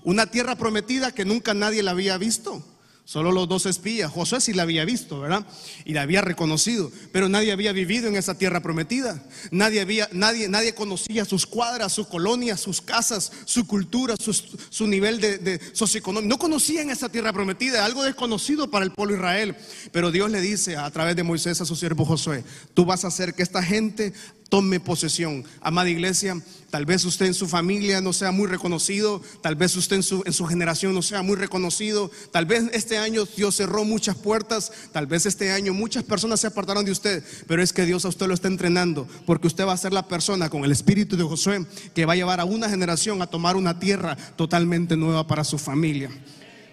Una 0.03 0.25
tierra 0.25 0.55
prometida 0.55 1.11
que 1.11 1.25
nunca 1.25 1.53
nadie 1.53 1.83
la 1.83 1.91
había 1.91 2.17
visto. 2.17 2.65
Solo 3.05 3.33
los 3.33 3.49
dos 3.49 3.65
espías. 3.65 4.09
Josué 4.09 4.39
sí 4.39 4.53
la 4.53 4.63
había 4.63 4.85
visto, 4.85 5.19
¿verdad? 5.19 5.45
Y 5.83 5.91
la 5.91 6.03
había 6.03 6.21
reconocido, 6.21 6.89
pero 7.11 7.27
nadie 7.27 7.51
había 7.51 7.73
vivido 7.73 8.07
en 8.07 8.15
esa 8.15 8.37
tierra 8.37 8.61
prometida. 8.61 9.21
Nadie 9.51 9.81
había, 9.81 10.07
nadie, 10.13 10.47
nadie 10.47 10.73
conocía 10.73 11.25
sus 11.25 11.45
cuadras, 11.45 11.91
sus 11.91 12.07
colonias, 12.07 12.61
sus 12.61 12.79
casas, 12.79 13.31
su 13.43 13.67
cultura, 13.67 14.15
su, 14.17 14.87
nivel 14.87 15.19
de, 15.19 15.37
de, 15.37 15.59
socioeconómico. 15.73 16.29
No 16.29 16.39
conocían 16.39 16.89
esa 16.89 17.09
tierra 17.09 17.33
prometida, 17.33 17.83
algo 17.83 18.03
desconocido 18.03 18.71
para 18.71 18.85
el 18.85 18.91
pueblo 18.91 19.15
Israel. 19.15 19.57
Pero 19.91 20.09
Dios 20.09 20.31
le 20.31 20.39
dice 20.39 20.77
a 20.77 20.89
través 20.89 21.17
de 21.17 21.23
Moisés 21.23 21.59
a 21.59 21.65
su 21.65 21.75
siervo 21.75 22.05
Josué: 22.05 22.45
Tú 22.73 22.85
vas 22.85 23.03
a 23.03 23.09
hacer 23.09 23.33
que 23.33 23.43
esta 23.43 23.61
gente 23.61 24.13
tome 24.53 24.79
posesión. 24.79 25.43
Amada 25.61 25.89
iglesia, 25.89 26.39
tal 26.69 26.85
vez 26.85 27.03
usted 27.05 27.25
en 27.25 27.33
su 27.33 27.47
familia 27.47 28.01
no 28.01 28.13
sea 28.13 28.31
muy 28.31 28.45
reconocido, 28.45 29.19
tal 29.41 29.55
vez 29.55 29.75
usted 29.75 29.95
en 29.95 30.03
su, 30.03 30.21
en 30.27 30.31
su 30.31 30.45
generación 30.45 30.93
no 30.93 31.01
sea 31.01 31.23
muy 31.23 31.37
reconocido, 31.37 32.11
tal 32.31 32.45
vez 32.45 32.65
este 32.71 32.99
año 32.99 33.25
Dios 33.35 33.55
cerró 33.55 33.83
muchas 33.83 34.15
puertas, 34.15 34.71
tal 34.91 35.07
vez 35.07 35.25
este 35.25 35.51
año 35.51 35.73
muchas 35.73 36.03
personas 36.03 36.39
se 36.39 36.45
apartaron 36.45 36.85
de 36.85 36.91
usted, 36.91 37.23
pero 37.47 37.63
es 37.63 37.73
que 37.73 37.87
Dios 37.87 38.05
a 38.05 38.09
usted 38.09 38.27
lo 38.27 38.35
está 38.35 38.47
entrenando, 38.47 39.07
porque 39.25 39.47
usted 39.47 39.65
va 39.65 39.73
a 39.73 39.77
ser 39.77 39.91
la 39.91 40.07
persona 40.07 40.51
con 40.51 40.63
el 40.63 40.71
espíritu 40.71 41.17
de 41.17 41.23
Josué 41.23 41.65
que 41.95 42.05
va 42.05 42.13
a 42.13 42.15
llevar 42.15 42.39
a 42.39 42.45
una 42.45 42.69
generación 42.69 43.23
a 43.23 43.27
tomar 43.27 43.55
una 43.55 43.79
tierra 43.79 44.15
totalmente 44.35 44.95
nueva 44.95 45.25
para 45.25 45.43
su 45.43 45.57
familia. 45.57 46.11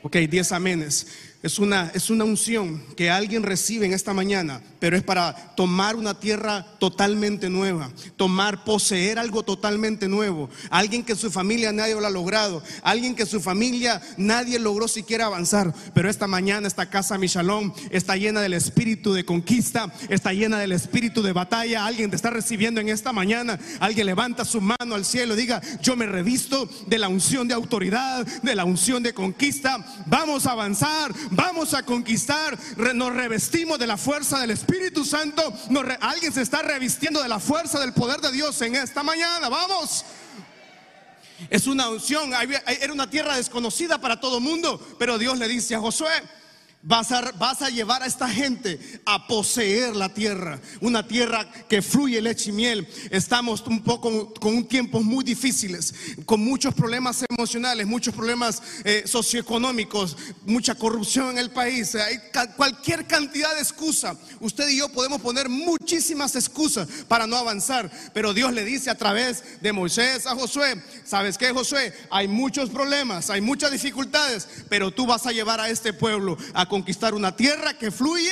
Ok, 0.03 0.17
diez 0.31 0.53
amenes. 0.53 1.07
Es 1.43 1.59
una, 1.59 1.91
es 1.95 2.11
una 2.11 2.25
unción 2.25 2.83
que 2.97 3.11
alguien 3.11 3.43
recibe 3.43 3.87
en 3.87 3.95
esta 3.95 4.13
mañana, 4.13 4.61
pero 4.79 4.95
es 4.95 5.03
para 5.03 5.55
tomar 5.55 5.97
una 5.97 6.21
tierra 6.21 6.67
totalmente 6.79 7.49
nueva, 7.49 7.91
tomar, 8.17 8.63
poseer 8.63 9.19
algo 9.19 9.43
totalmente 9.43 10.07
nuevo. 10.07 10.51
Alguien 10.69 11.03
que 11.03 11.17
su 11.17 11.31
familia 11.31 11.73
nadie 11.73 11.95
lo 11.95 12.07
ha 12.07 12.11
logrado, 12.11 12.63
alguien 12.83 13.15
que 13.15 13.25
su 13.25 13.41
familia 13.41 14.03
nadie 14.19 14.59
logró 14.59 14.87
siquiera 14.87 15.27
avanzar, 15.27 15.73
pero 15.95 16.11
esta 16.11 16.27
mañana 16.27 16.69
esta 16.69 16.91
casa 16.91 17.17
Michalón 17.17 17.73
está 17.91 18.17
llena 18.17 18.43
del 18.43 18.53
espíritu 18.53 19.15
de 19.15 19.25
conquista, 19.25 19.91
está 20.11 20.35
llena 20.35 20.59
del 20.59 20.73
espíritu 20.73 21.23
de 21.23 21.33
batalla. 21.33 21.87
Alguien 21.87 22.11
te 22.11 22.17
está 22.17 22.29
recibiendo 22.29 22.83
en 22.83 22.91
esta 22.91 23.13
mañana, 23.15 23.59
alguien 23.81 24.07
levanta 24.07 24.45
su 24.45 24.61
mano 24.61 24.95
al 24.95 25.07
cielo 25.07 25.35
diga, 25.35 25.63
yo 25.81 25.97
me 25.97 26.07
revisto 26.07 26.69
de 26.87 26.99
la 26.99 27.09
unción 27.09 27.49
de 27.49 27.55
autoridad, 27.55 28.27
de 28.43 28.55
la 28.55 28.65
unción 28.65 29.03
de 29.03 29.15
conquista, 29.15 29.85
vamos 30.07 30.47
a 30.47 30.53
avanzar 30.53 31.15
vamos 31.31 31.75
a 31.75 31.83
conquistar, 31.83 32.59
nos 32.95 33.15
revestimos 33.15 33.79
de 33.79 33.87
la 33.87 33.97
fuerza 33.97 34.41
del 34.41 34.51
Espíritu 34.51 35.05
Santo, 35.05 35.53
alguien 36.01 36.33
se 36.33 36.43
está 36.43 36.63
revistiendo 36.63 37.23
de 37.23 37.29
la 37.29 37.41
fuerza 37.41 37.81
del 37.81 37.93
poder 37.93 38.21
de 38.21 38.33
Dios 38.33 38.61
en 38.63 38.77
esta 38.77 39.03
mañana, 39.03 39.49
vamos. 39.49 40.05
Es 41.49 41.67
una 41.67 41.89
unción, 41.89 42.33
era 42.35 42.93
una 42.93 43.09
tierra 43.09 43.37
desconocida 43.37 43.99
para 43.99 44.21
todo 44.21 44.41
mundo, 44.41 44.79
pero 44.99 45.17
Dios 45.17 45.39
le 45.39 45.49
dice 45.49 45.75
a 45.75 45.81
Josué, 45.81 46.13
Vas 46.83 47.13
a, 47.13 47.69
llevar 47.69 48.03
a 48.03 48.07
esta 48.07 48.27
gente 48.27 48.81
a 49.05 49.27
poseer 49.27 49.95
la 49.95 50.15
tierra, 50.15 50.59
una 50.81 51.07
tierra 51.07 51.47
que 51.69 51.83
fluye 51.83 52.23
leche 52.23 52.49
y 52.49 52.53
miel. 52.55 52.89
Estamos 53.11 53.61
un 53.67 53.83
poco 53.83 54.33
con 54.33 54.67
tiempos 54.67 55.03
muy 55.03 55.23
difíciles, 55.23 55.93
con 56.25 56.41
muchos 56.41 56.73
problemas 56.73 57.23
emocionales, 57.29 57.87
muchos 57.87 58.15
problemas 58.15 58.63
eh, 58.85 59.03
socioeconómicos, 59.05 60.17
mucha 60.47 60.75
corrupción 60.75 61.33
en 61.33 61.39
el 61.39 61.51
país. 61.51 61.95
Hay 61.97 62.19
cualquier 62.57 63.07
cantidad 63.07 63.55
de 63.55 63.61
excusas. 63.61 64.17
Usted 64.41 64.67
y 64.71 64.79
yo 64.79 64.89
podemos 64.89 65.21
poner 65.21 65.51
muchísimas 65.51 66.35
excusas 66.35 66.89
para 67.07 67.27
no 67.27 67.37
avanzar, 67.37 67.91
pero 68.15 68.33
Dios 68.33 68.55
le 68.55 68.65
dice 68.65 68.89
a 68.89 68.97
través 68.97 69.61
de 69.61 69.73
Moisés 69.75 70.27
a 70.27 70.35
Josué, 70.35 70.83
¿sabes 71.05 71.37
qué, 71.37 71.53
Josué? 71.53 71.93
Hay 72.11 72.27
muchos 72.27 72.71
problemas, 72.71 73.29
hay 73.29 73.43
muchas 73.43 73.71
dificultades, 73.71 74.49
pero 74.71 74.91
tú 74.91 75.05
vas 75.05 75.27
a 75.27 75.33
llevar 75.33 75.61
a 75.61 75.69
este 75.69 75.93
pueblo 75.93 76.39
a 76.55 76.70
conquistar 76.71 77.13
una 77.13 77.37
tierra 77.37 77.75
que 77.75 77.91
fluye 77.91 78.31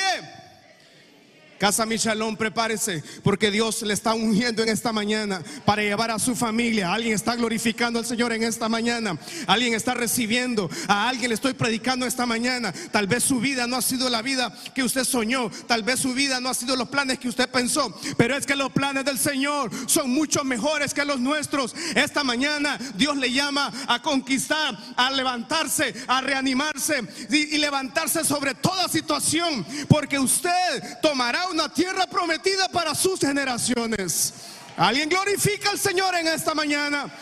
Casa 1.59 1.85
Michalón, 1.85 2.37
prepárese, 2.37 3.03
porque 3.25 3.51
Dios 3.51 3.83
le 3.83 3.93
está 3.93 4.15
ungiendo 4.15 4.63
en 4.63 4.69
esta 4.69 4.93
mañana 4.93 5.43
para 5.65 5.83
llevar 5.83 6.13
a 6.13 6.19
su 6.21 6.37
familia. 6.37 6.93
Alguien 6.93 7.15
está 7.15 7.35
glorificando 7.35 7.99
al 7.99 8.07
Señor 8.07 8.33
en 8.33 8.45
esta 8.45 8.69
mañana. 8.69 9.19
Alguien 9.47 9.75
está 9.75 9.95
recibiendo. 9.95 10.71
A 10.87 11.09
alguien 11.09 11.31
le 11.31 11.35
estoy 11.35 11.55
predicando 11.55 12.07
esta 12.07 12.27
mañana. 12.27 12.73
Tal 12.93 13.09
vez 13.09 13.25
su 13.25 13.41
vida 13.41 13.67
no 13.67 13.77
ha 13.77 13.83
sido 13.83 14.09
la 14.09 14.23
vida 14.23 14.57
que 14.73 14.85
usted 14.85 15.03
soñó. 15.03 15.51
Tal 15.67 15.83
vez 15.83 15.99
su 15.99 16.15
vida 16.15 16.39
no 16.39 16.49
ha 16.49 16.55
sido 16.55 16.77
los 16.77 16.89
planes 16.89 17.19
que 17.19 17.29
usted 17.29 17.49
pensó. 17.51 17.93
Pero 18.17 18.37
es 18.37 18.47
que 18.47 18.55
los 18.55 18.71
planes 18.71 19.05
del 19.05 19.19
Señor 19.19 19.71
son 19.89 20.11
mucho 20.11 20.45
mejores 20.45 20.95
que 20.95 21.05
los 21.05 21.19
nuestros. 21.19 21.75
Esta 21.97 22.23
mañana 22.23 22.79
Dios 22.95 23.17
le 23.17 23.33
llama 23.33 23.73
a 23.89 24.01
conquistar, 24.01 24.79
a 24.97 25.11
levantarse, 25.11 25.93
a 26.07 26.21
reanimarse 26.21 27.03
y, 27.31 27.57
y 27.57 27.59
levantarse 27.59 28.25
sobre 28.25 28.55
toda 28.55 28.89
situación. 28.89 29.67
Porque 29.89 30.21
usted 30.21 31.01
tomará 31.03 31.48
una 31.51 31.73
tierra 31.73 32.07
prometida 32.07 32.69
para 32.69 32.95
sus 32.95 33.21
generaciones. 33.21 34.35
Alguien 34.77 35.09
glorifica 35.09 35.71
al 35.71 35.79
Señor 35.79 36.15
en 36.15 36.29
esta 36.29 36.55
mañana. 36.55 37.13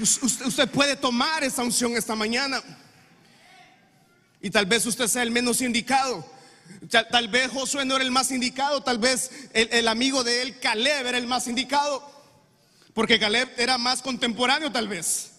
Usted, 0.00 0.68
puede 0.70 0.96
tomar 0.96 1.44
esa 1.44 1.62
unción 1.62 1.96
esta 1.96 2.14
mañana. 2.14 2.62
Y 4.40 4.50
tal 4.50 4.66
vez 4.66 4.86
usted 4.86 5.06
sea 5.06 5.22
el 5.22 5.30
menos 5.30 5.60
indicado. 5.60 6.24
Tal, 7.10 7.28
vez 7.28 7.50
Josué 7.50 7.84
no 7.84 7.96
era 7.96 8.04
el 8.04 8.10
más 8.10 8.30
indicado. 8.30 8.82
Tal 8.82 8.98
vez 8.98 9.30
el, 9.52 9.68
el 9.72 9.88
amigo 9.88 10.24
de 10.24 10.42
él, 10.42 10.58
Caleb, 10.60 11.06
era 11.06 11.18
el 11.18 11.26
más 11.26 11.46
indicado. 11.46 12.08
Porque 12.94 13.18
Caleb 13.18 13.52
era 13.58 13.76
más 13.76 14.00
contemporáneo 14.00 14.72
tal 14.72 14.88
vez. 14.88 15.35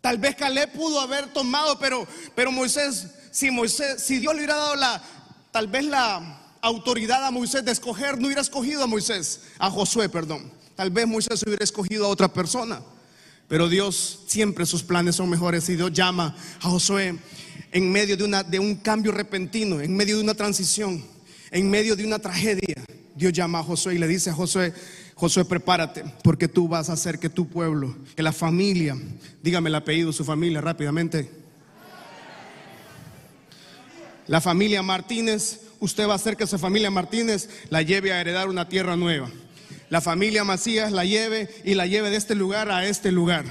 Tal 0.00 0.18
vez 0.18 0.36
Caleb 0.36 0.72
pudo 0.72 1.00
haber 1.00 1.32
tomado, 1.32 1.78
pero, 1.78 2.06
pero 2.34 2.52
Moisés, 2.52 3.08
si 3.30 3.50
Moisés, 3.50 4.02
si 4.02 4.18
Dios 4.18 4.32
le 4.34 4.40
hubiera 4.40 4.56
dado 4.56 4.76
la, 4.76 5.02
tal 5.50 5.66
vez 5.66 5.84
la 5.84 6.40
autoridad 6.60 7.24
a 7.24 7.30
Moisés 7.30 7.64
de 7.64 7.72
escoger, 7.72 8.18
no 8.18 8.26
hubiera 8.26 8.42
escogido 8.42 8.82
a 8.84 8.86
Moisés, 8.86 9.42
a 9.58 9.70
Josué, 9.70 10.08
perdón. 10.08 10.52
Tal 10.76 10.90
vez 10.90 11.06
Moisés 11.06 11.42
hubiera 11.44 11.64
escogido 11.64 12.06
a 12.06 12.08
otra 12.08 12.32
persona. 12.32 12.80
Pero 13.48 13.68
Dios 13.68 14.20
siempre 14.26 14.66
sus 14.66 14.82
planes 14.82 15.16
son 15.16 15.30
mejores 15.30 15.68
y 15.70 15.76
Dios 15.76 15.92
llama 15.92 16.36
a 16.60 16.68
Josué 16.68 17.18
en 17.72 17.90
medio 17.90 18.16
de, 18.16 18.24
una, 18.24 18.42
de 18.42 18.58
un 18.58 18.76
cambio 18.76 19.10
repentino, 19.10 19.80
en 19.80 19.96
medio 19.96 20.16
de 20.16 20.22
una 20.22 20.34
transición, 20.34 21.04
en 21.50 21.70
medio 21.70 21.96
de 21.96 22.04
una 22.04 22.18
tragedia. 22.18 22.76
Dios 23.14 23.32
llama 23.32 23.60
a 23.60 23.64
Josué 23.64 23.94
y 23.94 23.98
le 23.98 24.06
dice 24.06 24.30
a 24.30 24.34
Josué, 24.34 24.72
Josué, 25.18 25.44
prepárate, 25.44 26.04
porque 26.22 26.46
tú 26.46 26.68
vas 26.68 26.88
a 26.88 26.92
hacer 26.92 27.18
que 27.18 27.28
tu 27.28 27.48
pueblo, 27.48 27.96
que 28.14 28.22
la 28.22 28.32
familia, 28.32 28.96
dígame 29.42 29.68
el 29.68 29.74
apellido, 29.74 30.12
su 30.12 30.24
familia 30.24 30.60
rápidamente. 30.60 31.28
La 34.28 34.40
familia 34.40 34.80
Martínez, 34.80 35.62
usted 35.80 36.06
va 36.06 36.12
a 36.12 36.16
hacer 36.16 36.36
que 36.36 36.46
su 36.46 36.56
familia 36.56 36.92
Martínez 36.92 37.48
la 37.68 37.82
lleve 37.82 38.12
a 38.12 38.20
heredar 38.20 38.48
una 38.48 38.68
tierra 38.68 38.94
nueva. 38.94 39.28
La 39.90 40.00
familia 40.00 40.44
Macías 40.44 40.92
la 40.92 41.04
lleve 41.04 41.48
y 41.64 41.74
la 41.74 41.86
lleve 41.86 42.10
de 42.10 42.16
este 42.16 42.36
lugar 42.36 42.70
a 42.70 42.86
este 42.86 43.10
lugar. 43.10 43.44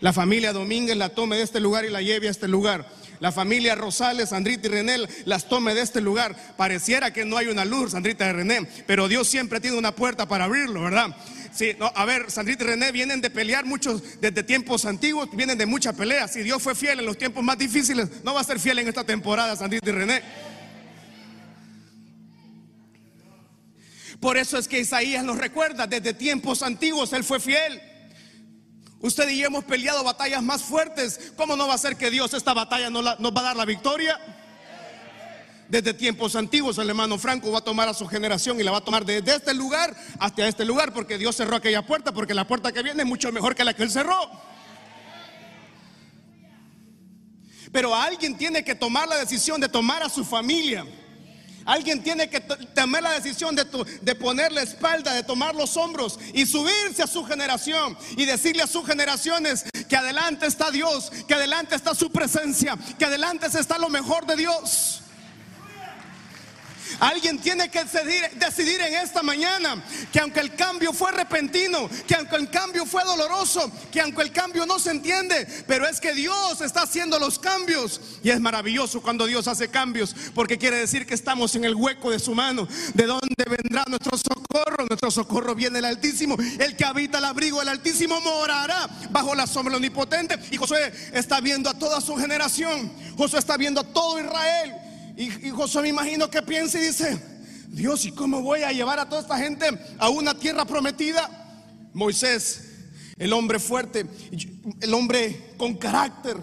La 0.00 0.14
familia 0.14 0.54
Domínguez 0.54 0.96
la 0.96 1.10
tome 1.10 1.36
de 1.36 1.42
este 1.42 1.60
lugar 1.60 1.84
y 1.84 1.90
la 1.90 2.00
lleve 2.00 2.28
a 2.28 2.30
este 2.30 2.48
lugar 2.48 2.88
la 3.20 3.32
familia 3.32 3.74
Rosales, 3.74 4.30
Sandrita 4.30 4.68
y 4.68 4.70
René 4.70 4.98
las 5.24 5.48
tome 5.48 5.74
de 5.74 5.82
este 5.82 6.00
lugar. 6.00 6.36
Pareciera 6.56 7.12
que 7.12 7.24
no 7.24 7.36
hay 7.36 7.48
una 7.48 7.64
luz, 7.64 7.92
Sandrita 7.92 8.28
y 8.28 8.32
René, 8.32 8.68
pero 8.86 9.08
Dios 9.08 9.28
siempre 9.28 9.60
tiene 9.60 9.76
una 9.76 9.94
puerta 9.94 10.26
para 10.26 10.44
abrirlo, 10.44 10.82
¿verdad? 10.82 11.16
Sí, 11.52 11.72
a 11.94 12.04
ver, 12.04 12.30
Sandrita 12.30 12.64
y 12.64 12.66
René 12.68 12.92
vienen 12.92 13.20
de 13.20 13.30
pelear 13.30 13.64
muchos 13.64 14.20
desde 14.20 14.42
tiempos 14.42 14.84
antiguos, 14.84 15.28
vienen 15.32 15.58
de 15.58 15.66
muchas 15.66 15.94
peleas. 15.94 16.32
Si 16.32 16.42
Dios 16.42 16.62
fue 16.62 16.74
fiel 16.74 17.00
en 17.00 17.06
los 17.06 17.18
tiempos 17.18 17.42
más 17.42 17.58
difíciles, 17.58 18.08
no 18.22 18.34
va 18.34 18.40
a 18.40 18.44
ser 18.44 18.60
fiel 18.60 18.78
en 18.78 18.88
esta 18.88 19.04
temporada, 19.04 19.56
Sandrita 19.56 19.88
y 19.88 19.92
René. 19.92 20.22
Por 24.20 24.36
eso 24.36 24.58
es 24.58 24.66
que 24.66 24.80
Isaías 24.80 25.24
nos 25.24 25.38
recuerda, 25.38 25.86
desde 25.86 26.12
tiempos 26.12 26.62
antiguos 26.62 27.12
Él 27.12 27.24
fue 27.24 27.40
fiel. 27.40 27.80
Usted 29.00 29.28
y 29.28 29.38
yo 29.38 29.46
hemos 29.46 29.64
peleado 29.64 30.02
batallas 30.02 30.42
más 30.42 30.62
fuertes. 30.62 31.32
¿Cómo 31.36 31.54
no 31.56 31.68
va 31.68 31.74
a 31.74 31.78
ser 31.78 31.96
que 31.96 32.10
Dios 32.10 32.34
esta 32.34 32.52
batalla 32.52 32.90
nos, 32.90 33.04
va 33.04 33.40
a 33.40 33.44
dar 33.44 33.56
la 33.56 33.64
victoria? 33.64 34.18
desde 35.68 35.92
tiempos 35.92 36.34
antiguos 36.34 36.78
el 36.78 36.88
hermano 36.88 37.18
Franco 37.18 37.52
va 37.52 37.58
a 37.58 37.60
tomar 37.60 37.90
a 37.90 37.92
su 37.92 38.06
generación 38.06 38.58
y 38.58 38.62
la 38.62 38.70
va 38.70 38.78
a 38.78 38.84
tomar 38.84 39.04
desde 39.04 39.36
este 39.36 39.52
lugar 39.52 39.94
hasta 40.18 40.48
este 40.48 40.64
lugar 40.64 40.94
porque 40.94 41.18
Dios 41.18 41.36
cerró 41.36 41.56
aquella 41.56 41.84
puerta 41.84 42.10
porque 42.10 42.32
la 42.32 42.46
puerta 42.46 42.72
que 42.72 42.82
viene 42.82 43.02
es 43.02 43.06
mucho 43.06 43.30
mejor 43.32 43.54
que 43.54 43.64
la 43.64 43.74
que 43.74 43.82
él 43.82 43.90
cerró. 43.90 44.30
Pero 47.70 47.94
alguien 47.94 48.38
tiene 48.38 48.64
que 48.64 48.74
tomar 48.74 49.08
la 49.08 49.16
decisión 49.16 49.60
de 49.60 49.68
tomar 49.68 50.02
a 50.02 50.08
su 50.08 50.24
familia. 50.24 50.86
Alguien 51.68 52.02
tiene 52.02 52.30
que 52.30 52.40
tomar 52.40 53.02
la 53.02 53.12
decisión 53.12 53.54
de, 53.54 53.66
de 54.00 54.14
poner 54.14 54.52
la 54.52 54.62
espalda, 54.62 55.12
de 55.12 55.22
tomar 55.22 55.54
los 55.54 55.76
hombros 55.76 56.18
y 56.32 56.46
subirse 56.46 57.02
a 57.02 57.06
su 57.06 57.26
generación 57.26 57.94
y 58.16 58.24
decirle 58.24 58.62
a 58.62 58.66
sus 58.66 58.86
generaciones 58.86 59.66
que 59.86 59.94
adelante 59.94 60.46
está 60.46 60.70
Dios, 60.70 61.12
que 61.28 61.34
adelante 61.34 61.74
está 61.74 61.94
su 61.94 62.10
presencia, 62.10 62.78
que 62.98 63.04
adelante 63.04 63.48
está 63.48 63.76
lo 63.76 63.90
mejor 63.90 64.24
de 64.24 64.36
Dios. 64.36 65.02
Alguien 67.00 67.38
tiene 67.38 67.70
que 67.70 67.84
decidir, 67.84 68.80
en 68.80 68.94
esta 68.94 69.22
mañana 69.22 69.82
que 70.12 70.20
aunque 70.20 70.40
el 70.40 70.54
cambio 70.54 70.92
fue 70.92 71.12
repentino, 71.12 71.88
que 72.06 72.14
aunque 72.14 72.36
el 72.36 72.50
cambio 72.50 72.86
fue 72.86 73.04
doloroso, 73.04 73.70
que 73.90 74.00
aunque 74.00 74.22
el 74.22 74.32
cambio 74.32 74.66
no 74.66 74.78
se 74.78 74.90
entiende, 74.90 75.46
pero 75.66 75.86
es 75.86 76.00
que 76.00 76.14
Dios 76.14 76.60
está 76.60 76.82
haciendo 76.82 77.18
los 77.18 77.38
cambios. 77.38 78.00
Y 78.22 78.30
es 78.30 78.40
maravilloso 78.40 79.00
cuando 79.00 79.26
Dios 79.26 79.48
hace 79.48 79.68
cambios, 79.68 80.14
porque 80.34 80.58
quiere 80.58 80.76
decir 80.76 81.06
que 81.06 81.14
estamos 81.14 81.54
en 81.56 81.64
el 81.64 81.74
hueco 81.74 82.10
de 82.10 82.18
su 82.18 82.34
mano. 82.34 82.68
¿De 82.94 83.06
dónde 83.06 83.44
vendrá 83.48 83.84
nuestro 83.88 84.16
socorro? 84.16 84.86
Nuestro 84.86 85.10
socorro 85.10 85.54
viene 85.54 85.76
del 85.76 85.84
Altísimo. 85.84 86.36
El 86.58 86.76
que 86.76 86.84
habita 86.84 87.18
el 87.18 87.24
abrigo 87.24 87.58
del 87.60 87.68
Altísimo 87.68 88.20
morará 88.20 88.88
bajo 89.10 89.34
la 89.34 89.46
sombra 89.46 89.72
del 89.72 89.76
Omnipotente. 89.76 90.38
Y 90.50 90.56
Josué 90.56 90.92
está 91.12 91.40
viendo 91.40 91.70
a 91.70 91.74
toda 91.74 92.00
su 92.00 92.16
generación. 92.16 92.90
Josué 93.16 93.38
está 93.38 93.56
viendo 93.56 93.80
a 93.80 93.84
todo 93.84 94.20
Israel. 94.20 94.87
Y, 95.18 95.50
Josué 95.50 95.82
me 95.82 95.88
imagino 95.88 96.30
que 96.30 96.40
piensa 96.42 96.78
y 96.78 96.86
dice, 96.86 97.20
Dios, 97.70 98.04
¿y 98.04 98.12
cómo 98.12 98.40
voy 98.40 98.62
a 98.62 98.70
llevar 98.70 99.00
a 99.00 99.08
toda 99.08 99.20
esta 99.20 99.36
gente 99.36 99.66
a 99.98 100.08
una 100.10 100.38
tierra 100.38 100.64
prometida? 100.64 101.28
Moisés, 101.92 102.60
el 103.16 103.32
hombre 103.32 103.58
fuerte, 103.58 104.06
el 104.80 104.94
hombre 104.94 105.54
con 105.56 105.74
carácter, 105.74 106.36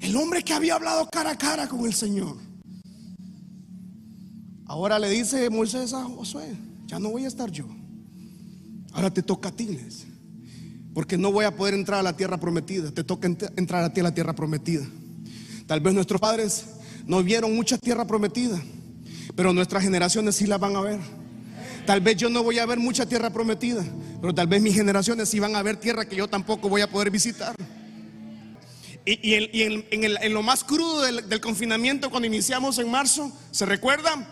el 0.00 0.16
hombre 0.16 0.42
que 0.42 0.54
había 0.54 0.76
hablado 0.76 1.06
cara 1.10 1.32
a 1.32 1.38
cara 1.38 1.68
con 1.68 1.84
el 1.84 1.92
Señor. 1.92 2.38
Ahora 4.64 4.98
le 4.98 5.10
dice 5.10 5.50
Moisés 5.50 5.92
a 5.92 6.02
Josué, 6.04 6.56
ya 6.86 6.98
no 6.98 7.10
voy 7.10 7.26
a 7.26 7.28
estar 7.28 7.50
yo. 7.50 7.66
Ahora 8.92 9.12
te 9.12 9.22
toca 9.22 9.50
a 9.50 9.52
ti, 9.52 9.78
porque 10.94 11.18
no 11.18 11.30
voy 11.30 11.44
a 11.44 11.54
poder 11.54 11.74
entrar 11.74 12.00
a 12.00 12.02
la 12.02 12.16
tierra 12.16 12.40
prometida. 12.40 12.90
Te 12.90 13.04
toca 13.04 13.28
entrar 13.28 13.84
a 13.84 13.92
ti 13.92 14.00
a 14.00 14.04
la 14.04 14.14
tierra 14.14 14.34
prometida. 14.34 14.86
Tal 15.66 15.80
vez 15.80 15.92
nuestros 15.92 16.18
padres 16.18 16.77
no 17.08 17.22
vieron 17.22 17.56
mucha 17.56 17.78
tierra 17.78 18.06
prometida, 18.06 18.60
pero 19.34 19.52
nuestras 19.52 19.82
generaciones 19.82 20.36
sí 20.36 20.46
la 20.46 20.58
van 20.58 20.76
a 20.76 20.82
ver. 20.82 21.00
Tal 21.86 22.02
vez 22.02 22.18
yo 22.18 22.28
no 22.28 22.42
voy 22.42 22.58
a 22.58 22.66
ver 22.66 22.78
mucha 22.78 23.06
tierra 23.06 23.30
prometida, 23.30 23.82
pero 24.20 24.34
tal 24.34 24.46
vez 24.46 24.60
mis 24.60 24.74
generaciones 24.74 25.30
sí 25.30 25.40
van 25.40 25.56
a 25.56 25.62
ver 25.62 25.78
tierra 25.78 26.04
que 26.04 26.14
yo 26.14 26.28
tampoco 26.28 26.68
voy 26.68 26.82
a 26.82 26.90
poder 26.90 27.10
visitar. 27.10 27.56
Y, 29.06 29.62
en, 29.62 30.34
lo 30.34 30.42
más 30.42 30.62
crudo 30.62 31.00
del, 31.00 31.40
confinamiento, 31.40 32.10
cuando 32.10 32.26
iniciamos 32.26 32.78
en 32.78 32.90
marzo, 32.90 33.32
¿se 33.50 33.64
recuerdan? 33.64 34.28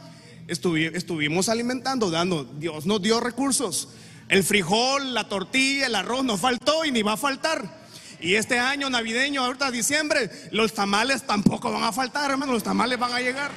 estuvimos 0.46 1.48
alimentando, 1.48 2.10
dando, 2.10 2.44
Dios 2.44 2.84
nos 2.84 3.00
dio 3.00 3.20
recursos. 3.20 3.88
El 4.28 4.44
frijol, 4.44 5.14
la 5.14 5.28
tortilla, 5.28 5.86
el 5.86 5.94
arroz 5.94 6.24
nos 6.24 6.40
faltó 6.40 6.84
y 6.84 6.90
ni 6.92 7.02
va 7.02 7.14
a 7.14 7.16
faltar. 7.16 7.75
Y 8.20 8.34
este 8.34 8.58
año 8.58 8.88
navideño, 8.88 9.44
ahorita 9.44 9.70
diciembre, 9.70 10.30
los 10.50 10.72
tamales 10.72 11.26
tampoco 11.26 11.70
van 11.70 11.84
a 11.84 11.92
faltar, 11.92 12.30
hermano, 12.30 12.52
los 12.52 12.62
tamales 12.62 12.98
van 12.98 13.12
a 13.12 13.20
llegar. 13.20 13.50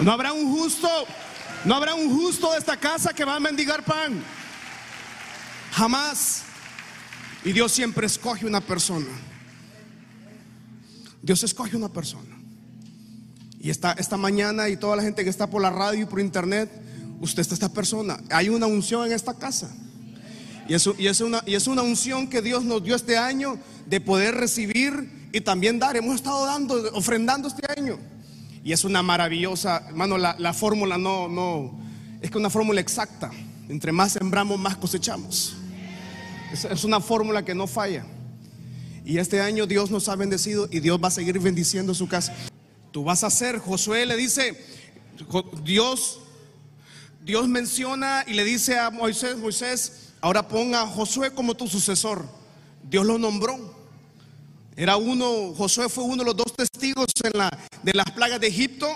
No 0.00 0.12
habrá 0.12 0.32
un 0.32 0.50
justo, 0.50 0.88
no 1.64 1.74
habrá 1.74 1.94
un 1.94 2.10
justo 2.10 2.52
de 2.52 2.58
esta 2.58 2.76
casa 2.78 3.12
que 3.12 3.24
va 3.24 3.36
a 3.36 3.40
mendigar 3.40 3.84
pan. 3.84 4.22
Jamás. 5.72 6.42
Y 7.44 7.52
Dios 7.52 7.72
siempre 7.72 8.06
escoge 8.06 8.46
una 8.46 8.60
persona. 8.60 9.06
Dios 11.22 11.42
escoge 11.42 11.76
una 11.76 11.90
persona. 11.90 12.36
Y 13.60 13.68
esta, 13.68 13.92
esta 13.92 14.16
mañana 14.16 14.70
y 14.70 14.76
toda 14.78 14.96
la 14.96 15.02
gente 15.02 15.22
que 15.22 15.30
está 15.30 15.48
por 15.48 15.60
la 15.60 15.70
radio 15.70 16.02
y 16.02 16.06
por 16.06 16.18
internet, 16.20 16.70
usted 17.20 17.42
está 17.42 17.54
esta 17.54 17.72
persona. 17.72 18.18
Hay 18.30 18.48
una 18.48 18.66
unción 18.66 19.06
en 19.06 19.12
esta 19.12 19.34
casa. 19.34 19.70
Y 20.68 20.74
es, 20.74 20.86
y, 20.86 21.22
una, 21.22 21.42
y 21.46 21.68
una 21.68 21.82
unción 21.82 22.28
que 22.28 22.42
Dios 22.42 22.64
nos 22.64 22.82
dio 22.82 22.94
este 22.94 23.16
año 23.16 23.58
de 23.86 24.00
poder 24.00 24.34
recibir 24.34 25.28
y 25.32 25.40
también 25.40 25.78
dar. 25.78 25.96
Hemos 25.96 26.16
estado 26.16 26.44
dando, 26.46 26.90
ofrendando 26.92 27.48
este 27.48 27.66
año. 27.76 27.98
Y 28.62 28.72
es 28.72 28.84
una 28.84 29.02
maravillosa, 29.02 29.84
hermano, 29.88 30.18
la, 30.18 30.52
fórmula 30.52 30.98
no, 30.98 31.28
no, 31.28 31.72
es 32.20 32.30
que 32.30 32.38
una 32.38 32.50
fórmula 32.50 32.80
exacta. 32.80 33.30
Entre 33.68 33.92
más 33.92 34.12
sembramos, 34.12 34.58
más 34.58 34.76
cosechamos. 34.76 35.54
Es, 36.52 36.64
es 36.64 36.84
una 36.84 37.00
fórmula 37.00 37.44
que 37.44 37.54
no 37.54 37.66
falla. 37.66 38.04
Y 39.04 39.18
este 39.18 39.40
año 39.40 39.66
Dios 39.66 39.90
nos 39.90 40.08
ha 40.08 40.16
bendecido 40.16 40.68
y 40.70 40.80
Dios 40.80 41.00
va 41.02 41.08
a 41.08 41.12
seguir 41.12 41.38
bendiciendo 41.38 41.94
su 41.94 42.06
casa. 42.06 42.34
Tú 42.92 43.04
vas 43.04 43.24
a 43.24 43.30
ser, 43.30 43.58
Josué 43.58 44.04
le 44.04 44.16
dice, 44.16 44.56
Dios, 45.64 46.20
Dios 47.24 47.48
menciona 47.48 48.24
y 48.26 48.34
le 48.34 48.44
dice 48.44 48.78
a 48.78 48.90
Moisés, 48.90 49.36
Moisés, 49.36 49.99
Ahora 50.20 50.46
ponga 50.46 50.82
a 50.82 50.86
Josué 50.86 51.32
como 51.32 51.54
tu 51.54 51.66
sucesor. 51.66 52.26
Dios 52.82 53.06
lo 53.06 53.18
nombró. 53.18 53.80
Era 54.76 54.96
uno, 54.96 55.54
Josué 55.54 55.88
fue 55.88 56.04
uno 56.04 56.18
de 56.18 56.24
los 56.24 56.36
dos 56.36 56.54
testigos 56.54 57.06
de 57.82 57.92
las 57.94 58.10
plagas 58.12 58.40
de 58.40 58.46
Egipto. 58.46 58.86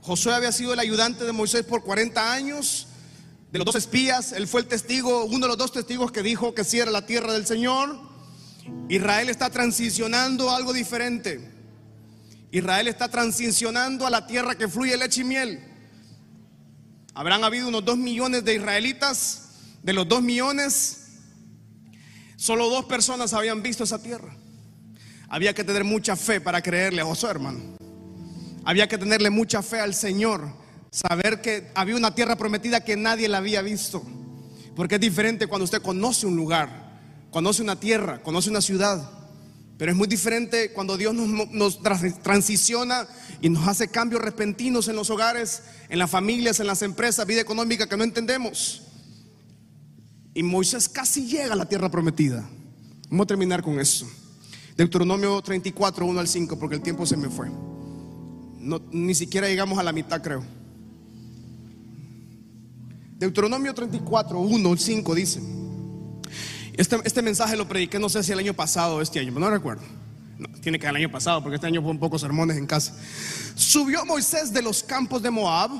Josué 0.00 0.34
había 0.34 0.52
sido 0.52 0.72
el 0.72 0.78
ayudante 0.78 1.24
de 1.24 1.32
Moisés 1.32 1.64
por 1.64 1.82
40 1.82 2.32
años. 2.32 2.88
De 3.52 3.58
los 3.58 3.66
dos 3.66 3.76
espías, 3.76 4.32
él 4.32 4.48
fue 4.48 4.62
el 4.62 4.66
testigo, 4.66 5.24
uno 5.24 5.46
de 5.46 5.48
los 5.48 5.58
dos 5.58 5.72
testigos 5.72 6.10
que 6.10 6.22
dijo 6.22 6.54
que 6.54 6.64
sí 6.64 6.80
era 6.80 6.90
la 6.90 7.06
tierra 7.06 7.32
del 7.32 7.46
Señor. 7.46 7.98
Israel 8.88 9.28
está 9.28 9.50
transicionando 9.50 10.50
a 10.50 10.56
algo 10.56 10.72
diferente. 10.72 11.52
Israel 12.50 12.88
está 12.88 13.08
transicionando 13.08 14.06
a 14.06 14.10
la 14.10 14.26
tierra 14.26 14.56
que 14.56 14.68
fluye 14.68 14.96
leche 14.96 15.20
y 15.20 15.24
miel. 15.24 15.64
Habrán 17.14 17.44
habido 17.44 17.68
unos 17.68 17.84
dos 17.84 17.96
millones 17.96 18.44
de 18.44 18.54
israelitas 18.54 19.43
de 19.84 19.92
los 19.92 20.08
dos 20.08 20.22
millones, 20.22 21.08
solo 22.36 22.70
dos 22.70 22.86
personas 22.86 23.34
habían 23.34 23.62
visto 23.62 23.84
esa 23.84 24.02
tierra. 24.02 24.34
Había 25.28 25.54
que 25.54 25.62
tener 25.62 25.84
mucha 25.84 26.16
fe 26.16 26.40
para 26.40 26.62
creerle 26.62 27.02
a 27.02 27.04
Josué, 27.04 27.30
hermano. 27.30 27.60
Había 28.64 28.88
que 28.88 28.96
tenerle 28.96 29.28
mucha 29.28 29.62
fe 29.62 29.80
al 29.80 29.94
Señor. 29.94 30.48
Saber 30.90 31.42
que 31.42 31.70
había 31.74 31.96
una 31.96 32.14
tierra 32.14 32.36
prometida 32.36 32.82
que 32.82 32.96
nadie 32.96 33.28
la 33.28 33.38
había 33.38 33.60
visto. 33.60 34.02
Porque 34.74 34.94
es 34.94 35.00
diferente 35.02 35.46
cuando 35.46 35.64
usted 35.64 35.82
conoce 35.82 36.26
un 36.26 36.34
lugar, 36.34 36.98
conoce 37.30 37.60
una 37.60 37.78
tierra, 37.78 38.22
conoce 38.22 38.48
una 38.48 38.62
ciudad. 38.62 39.10
Pero 39.76 39.90
es 39.92 39.98
muy 39.98 40.08
diferente 40.08 40.72
cuando 40.72 40.96
Dios 40.96 41.14
nos, 41.14 41.50
nos, 41.50 41.82
transiciona 42.22 43.06
y 43.42 43.50
nos 43.50 43.68
hace 43.68 43.88
cambios 43.88 44.22
repentinos 44.22 44.88
en 44.88 44.96
los 44.96 45.10
hogares, 45.10 45.62
en 45.90 45.98
las 45.98 46.10
familias, 46.10 46.58
en 46.60 46.68
las 46.68 46.80
empresas, 46.80 47.26
vida 47.26 47.42
económica 47.42 47.86
que 47.86 47.98
no 47.98 48.04
entendemos. 48.04 48.83
Y 50.34 50.42
Moisés 50.42 50.88
casi 50.88 51.26
llega 51.26 51.52
a 51.52 51.56
la 51.56 51.68
tierra 51.68 51.88
prometida. 51.88 52.44
Vamos 53.08 53.24
a 53.24 53.28
terminar 53.28 53.62
con 53.62 53.78
eso. 53.78 54.06
Deuteronomio 54.76 55.40
34, 55.40 56.04
1 56.04 56.20
al 56.20 56.26
5, 56.26 56.58
porque 56.58 56.74
el 56.74 56.82
tiempo 56.82 57.06
se 57.06 57.16
me 57.16 57.28
fue. 57.28 57.48
No, 58.58 58.82
ni 58.90 59.14
siquiera 59.14 59.46
llegamos 59.46 59.78
a 59.78 59.84
la 59.84 59.92
mitad, 59.92 60.20
creo. 60.20 60.42
Deuteronomio 63.16 63.72
34, 63.72 64.40
1 64.40 64.68
al 64.68 64.78
5 64.78 65.14
dice. 65.14 65.40
Este, 66.72 66.96
este, 67.04 67.22
mensaje 67.22 67.56
lo 67.56 67.68
prediqué, 67.68 68.00
no 68.00 68.08
sé 68.08 68.24
si 68.24 68.32
el 68.32 68.38
año 68.40 68.54
pasado 68.54 68.96
o 68.96 69.00
este 69.00 69.20
año, 69.20 69.30
no 69.38 69.48
recuerdo. 69.48 69.84
tiene 70.60 70.80
que 70.80 70.86
ser 70.86 70.96
el 70.96 71.02
año 71.02 71.12
pasado, 71.12 71.40
porque 71.40 71.54
este 71.54 71.68
año 71.68 71.80
fue 71.80 71.92
un 71.92 72.00
pocos 72.00 72.20
sermones 72.20 72.56
en 72.56 72.66
casa. 72.66 72.96
Subió 73.54 74.04
Moisés 74.04 74.52
de 74.52 74.62
los 74.62 74.82
campos 74.82 75.22
de 75.22 75.30
Moab 75.30 75.70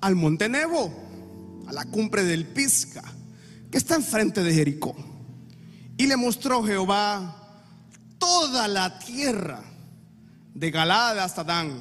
al 0.00 0.16
monte 0.16 0.48
Nebo, 0.48 0.92
a 1.68 1.72
la 1.72 1.84
cumbre 1.84 2.24
del 2.24 2.44
Pisca 2.48 3.04
que 3.70 3.78
está 3.78 3.94
enfrente 3.94 4.42
de 4.42 4.52
Jericó. 4.52 4.94
Y 5.96 6.06
le 6.06 6.16
mostró 6.16 6.64
Jehová 6.64 7.36
toda 8.18 8.68
la 8.68 8.98
tierra, 8.98 9.62
de 10.54 10.70
Galada 10.70 11.24
hasta 11.24 11.44
Dan. 11.44 11.80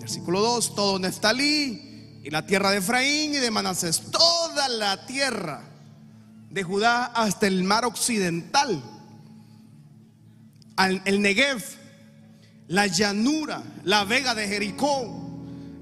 Versículo 0.00 0.40
2, 0.40 0.74
todo 0.74 0.98
Neftalí 0.98 2.20
y 2.24 2.30
la 2.30 2.44
tierra 2.44 2.70
de 2.70 2.78
Efraín 2.78 3.34
y 3.34 3.38
de 3.38 3.50
Manasés, 3.50 4.10
toda 4.10 4.68
la 4.68 5.06
tierra 5.06 5.62
de 6.50 6.62
Judá 6.62 7.06
hasta 7.06 7.46
el 7.46 7.64
mar 7.64 7.84
occidental, 7.84 8.82
el 10.76 11.22
Negev, 11.22 11.62
la 12.68 12.86
llanura, 12.88 13.62
la 13.84 14.04
vega 14.04 14.34
de 14.34 14.48
Jericó, 14.48 15.30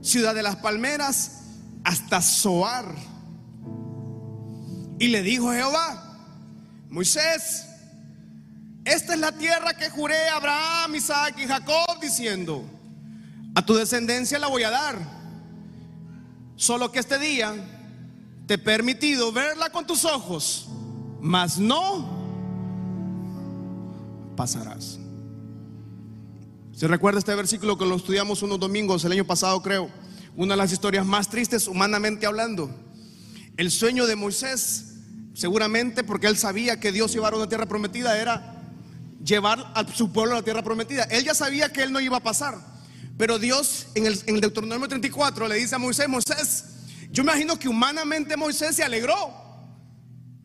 ciudad 0.02 0.34
de 0.34 0.42
las 0.42 0.56
palmeras, 0.56 1.38
hasta 1.84 2.20
Zoar 2.20 3.09
y 5.00 5.08
le 5.08 5.22
dijo 5.22 5.50
Jehová, 5.50 6.18
Moisés, 6.90 7.66
esta 8.84 9.14
es 9.14 9.18
la 9.18 9.32
tierra 9.32 9.72
que 9.72 9.88
juré 9.88 10.28
a 10.28 10.36
Abraham, 10.36 10.94
Isaac 10.94 11.36
y 11.38 11.46
Jacob, 11.46 11.98
diciendo, 12.02 12.62
A 13.54 13.64
tu 13.64 13.74
descendencia 13.74 14.38
la 14.38 14.48
voy 14.48 14.62
a 14.62 14.70
dar. 14.70 14.98
Solo 16.54 16.92
que 16.92 16.98
este 16.98 17.18
día 17.18 17.54
te 18.46 18.54
he 18.54 18.58
permitido 18.58 19.32
verla 19.32 19.70
con 19.70 19.86
tus 19.86 20.04
ojos, 20.04 20.68
mas 21.18 21.56
no 21.56 22.20
pasarás. 24.36 24.98
¿Se 26.72 26.86
recuerda 26.88 27.20
este 27.20 27.34
versículo 27.34 27.78
que 27.78 27.86
lo 27.86 27.96
estudiamos 27.96 28.42
unos 28.42 28.60
domingos 28.60 29.02
el 29.06 29.12
año 29.12 29.26
pasado, 29.26 29.62
creo? 29.62 29.88
Una 30.36 30.52
de 30.52 30.58
las 30.58 30.72
historias 30.72 31.06
más 31.06 31.30
tristes 31.30 31.68
humanamente 31.68 32.26
hablando. 32.26 32.70
El 33.56 33.70
sueño 33.70 34.06
de 34.06 34.16
Moisés, 34.16 34.89
seguramente 35.40 36.04
porque 36.04 36.26
él 36.26 36.36
sabía 36.36 36.78
que 36.78 36.92
Dios 36.92 37.14
iba 37.14 37.26
a 37.26 37.34
una 37.34 37.48
tierra 37.48 37.64
prometida, 37.64 38.20
era 38.20 38.62
llevar 39.24 39.72
a 39.74 39.90
su 39.90 40.12
pueblo 40.12 40.34
a 40.34 40.40
la 40.40 40.44
tierra 40.44 40.62
prometida. 40.62 41.04
Él 41.04 41.24
ya 41.24 41.32
sabía 41.32 41.72
que 41.72 41.82
él 41.82 41.92
no 41.92 41.98
iba 41.98 42.18
a 42.18 42.22
pasar. 42.22 42.58
Pero 43.16 43.38
Dios 43.38 43.86
en 43.94 44.04
el, 44.04 44.20
en 44.26 44.34
el 44.34 44.42
Deuteronomio 44.42 44.86
34 44.86 45.48
le 45.48 45.54
dice 45.54 45.74
a 45.74 45.78
Moisés, 45.78 46.10
Moisés, 46.10 46.64
yo 47.10 47.22
imagino 47.22 47.58
que 47.58 47.70
humanamente 47.70 48.36
Moisés 48.36 48.76
se 48.76 48.84
alegró. 48.84 49.16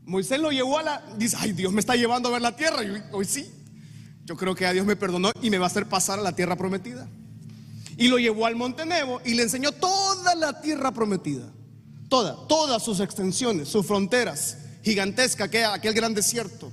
Moisés 0.06 0.40
lo 0.40 0.50
llevó 0.52 0.80
a 0.80 0.84
la, 0.84 1.04
dice, 1.18 1.36
ay 1.42 1.52
Dios 1.52 1.74
me 1.74 1.82
está 1.82 1.98
llevando 1.98 2.30
a 2.30 2.32
ver 2.32 2.42
la 2.42 2.56
tierra. 2.56 2.82
Y 2.82 3.04
hoy 3.12 3.26
sí, 3.26 3.52
yo 4.24 4.38
creo 4.38 4.56
que 4.56 4.66
a 4.66 4.72
Dios 4.72 4.86
me 4.86 4.96
perdonó 4.96 5.32
y 5.42 5.50
me 5.50 5.58
va 5.58 5.66
a 5.66 5.68
hacer 5.68 5.90
pasar 5.90 6.20
a 6.20 6.22
la 6.22 6.38
tierra 6.38 6.56
prometida. 6.56 7.06
Y 7.98 8.08
lo 8.08 8.18
llevó 8.18 8.46
al 8.46 8.56
monte 8.56 8.86
Nebo 8.86 9.20
y 9.26 9.34
le 9.34 9.44
enseñó 9.44 9.74
toda 9.74 10.36
la 10.36 10.62
tierra 10.62 10.94
prometida. 10.94 11.52
Toda, 12.08 12.48
todas 12.48 12.82
sus 12.82 13.02
extensiones, 13.02 13.68
sus 13.68 13.86
fronteras, 13.86 14.60
gigantesca, 14.86 15.45
aquel, 15.45 15.65
aquel 15.65 15.93
gran 15.93 16.13
desierto. 16.13 16.71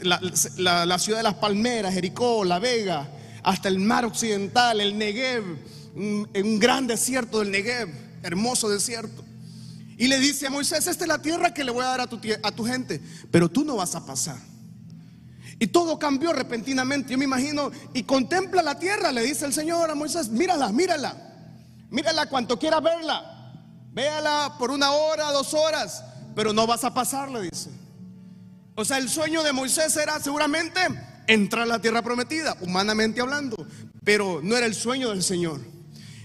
La, 0.00 0.98
ciudad 0.98 1.18
de 1.18 1.24
las 1.24 1.34
palmeras, 1.34 1.92
Jericó, 1.92 2.44
La 2.44 2.60
Vega, 2.60 3.08
hasta 3.42 3.68
el 3.68 3.80
mar 3.80 4.04
occidental, 4.04 4.80
el 4.80 4.96
Negev, 4.96 5.42
un, 5.96 6.30
un 6.32 6.58
gran 6.60 6.86
desierto 6.86 7.40
del 7.40 7.50
Negev, 7.50 7.88
hermoso 8.22 8.70
desierto. 8.70 9.24
Y 9.98 10.06
le 10.06 10.18
dice 10.18 10.46
a 10.46 10.50
Moisés, 10.50 10.86
esta 10.86 11.04
es 11.04 11.08
la 11.08 11.20
tierra 11.20 11.52
que 11.52 11.64
le 11.64 11.72
voy 11.72 11.84
a 11.84 11.88
dar 11.88 12.00
a 12.02 12.06
tu, 12.06 12.20
a 12.42 12.52
tu 12.52 12.64
gente, 12.64 13.00
pero 13.30 13.48
tú 13.48 13.64
no 13.64 13.76
vas 13.76 13.96
a 13.96 14.06
pasar. 14.06 14.38
Y 15.58 15.68
todo 15.68 15.98
cambió 15.98 16.32
repentinamente. 16.32 17.12
Yo 17.12 17.18
me 17.18 17.24
imagino, 17.24 17.70
y 17.92 18.04
contempla 18.04 18.62
la 18.62 18.78
tierra, 18.78 19.12
le 19.12 19.22
dice 19.22 19.44
el 19.44 19.52
Señor 19.52 19.90
a 19.90 19.94
Moisés, 19.94 20.28
mírala, 20.28 20.70
mírala, 20.70 21.16
mírala 21.90 22.26
cuanto 22.26 22.58
quiera 22.58 22.80
verla, 22.80 23.52
véala 23.92 24.56
por 24.58 24.70
una 24.70 24.92
hora, 24.92 25.30
dos 25.32 25.52
horas, 25.54 26.04
pero 26.34 26.52
no 26.52 26.66
vas 26.66 26.84
a 26.84 26.94
pasar, 26.94 27.30
le 27.30 27.42
dice. 27.42 27.70
O 28.74 28.84
sea, 28.84 28.98
el 28.98 29.08
sueño 29.08 29.42
de 29.42 29.52
Moisés 29.52 29.96
era 29.96 30.18
seguramente 30.18 30.80
entrar 31.26 31.62
a 31.62 31.66
la 31.66 31.80
tierra 31.80 32.02
prometida, 32.02 32.56
humanamente 32.60 33.20
hablando, 33.20 33.66
pero 34.02 34.40
no 34.42 34.56
era 34.56 34.66
el 34.66 34.74
sueño 34.74 35.10
del 35.10 35.22
Señor. 35.22 35.60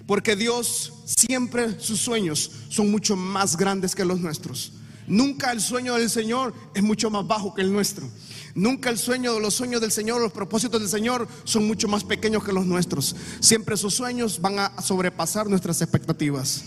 Porque 0.08 0.36
Dios 0.36 0.94
siempre 1.06 1.80
sus 1.80 2.00
sueños 2.00 2.52
son 2.70 2.90
mucho 2.90 3.16
más 3.16 3.56
grandes 3.56 3.94
que 3.94 4.04
los 4.04 4.20
nuestros. 4.20 4.74
Nunca 5.06 5.52
el 5.52 5.62
sueño 5.62 5.96
del 5.96 6.10
Señor 6.10 6.54
es 6.74 6.84
mucho 6.84 7.10
más 7.10 7.26
bajo 7.28 7.54
que 7.54 7.62
el 7.62 7.72
nuestro. 7.72 8.10
Nunca 8.56 8.90
el 8.90 8.98
sueño 8.98 9.34
de 9.34 9.40
los 9.40 9.54
sueños 9.54 9.82
del 9.82 9.92
Señor, 9.92 10.22
los 10.22 10.32
propósitos 10.32 10.80
del 10.80 10.90
Señor 10.90 11.28
son 11.44 11.68
mucho 11.68 11.88
más 11.88 12.04
pequeños 12.04 12.44
que 12.44 12.54
los 12.54 12.66
nuestros. 12.66 13.16
Siempre 13.40 13.78
sus 13.78 13.94
sueños 13.94 14.42
van 14.42 14.60
a 14.60 14.82
sobrepasar 14.82 15.48
nuestras 15.48 15.82
expectativas. 15.82 16.64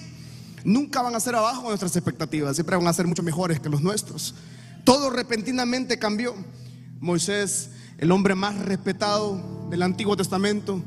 Nunca 0.65 1.03
van 1.03 1.15
a 1.15 1.21
ser 1.21 1.35
abajo 1.35 1.69
nuestras 1.69 1.95
expectativas, 1.97 2.57
siempre 2.57 2.77
van 2.77 2.87
a 2.87 2.93
ser 2.93 3.07
mucho 3.07 3.23
mejores 3.23 3.61
que 3.61 3.69
los 3.69 3.83
nuestros. 3.83 4.35
Todo 4.85 5.11
repentinamente 5.11 5.99
cambió. 5.99 6.35
Moisés, 7.01 7.71
el 7.99 8.13
hombre 8.13 8.35
más 8.35 8.59
respetado 8.59 9.69
del 9.71 9.83
Antiguo 9.83 10.17
Testamento, 10.17 10.83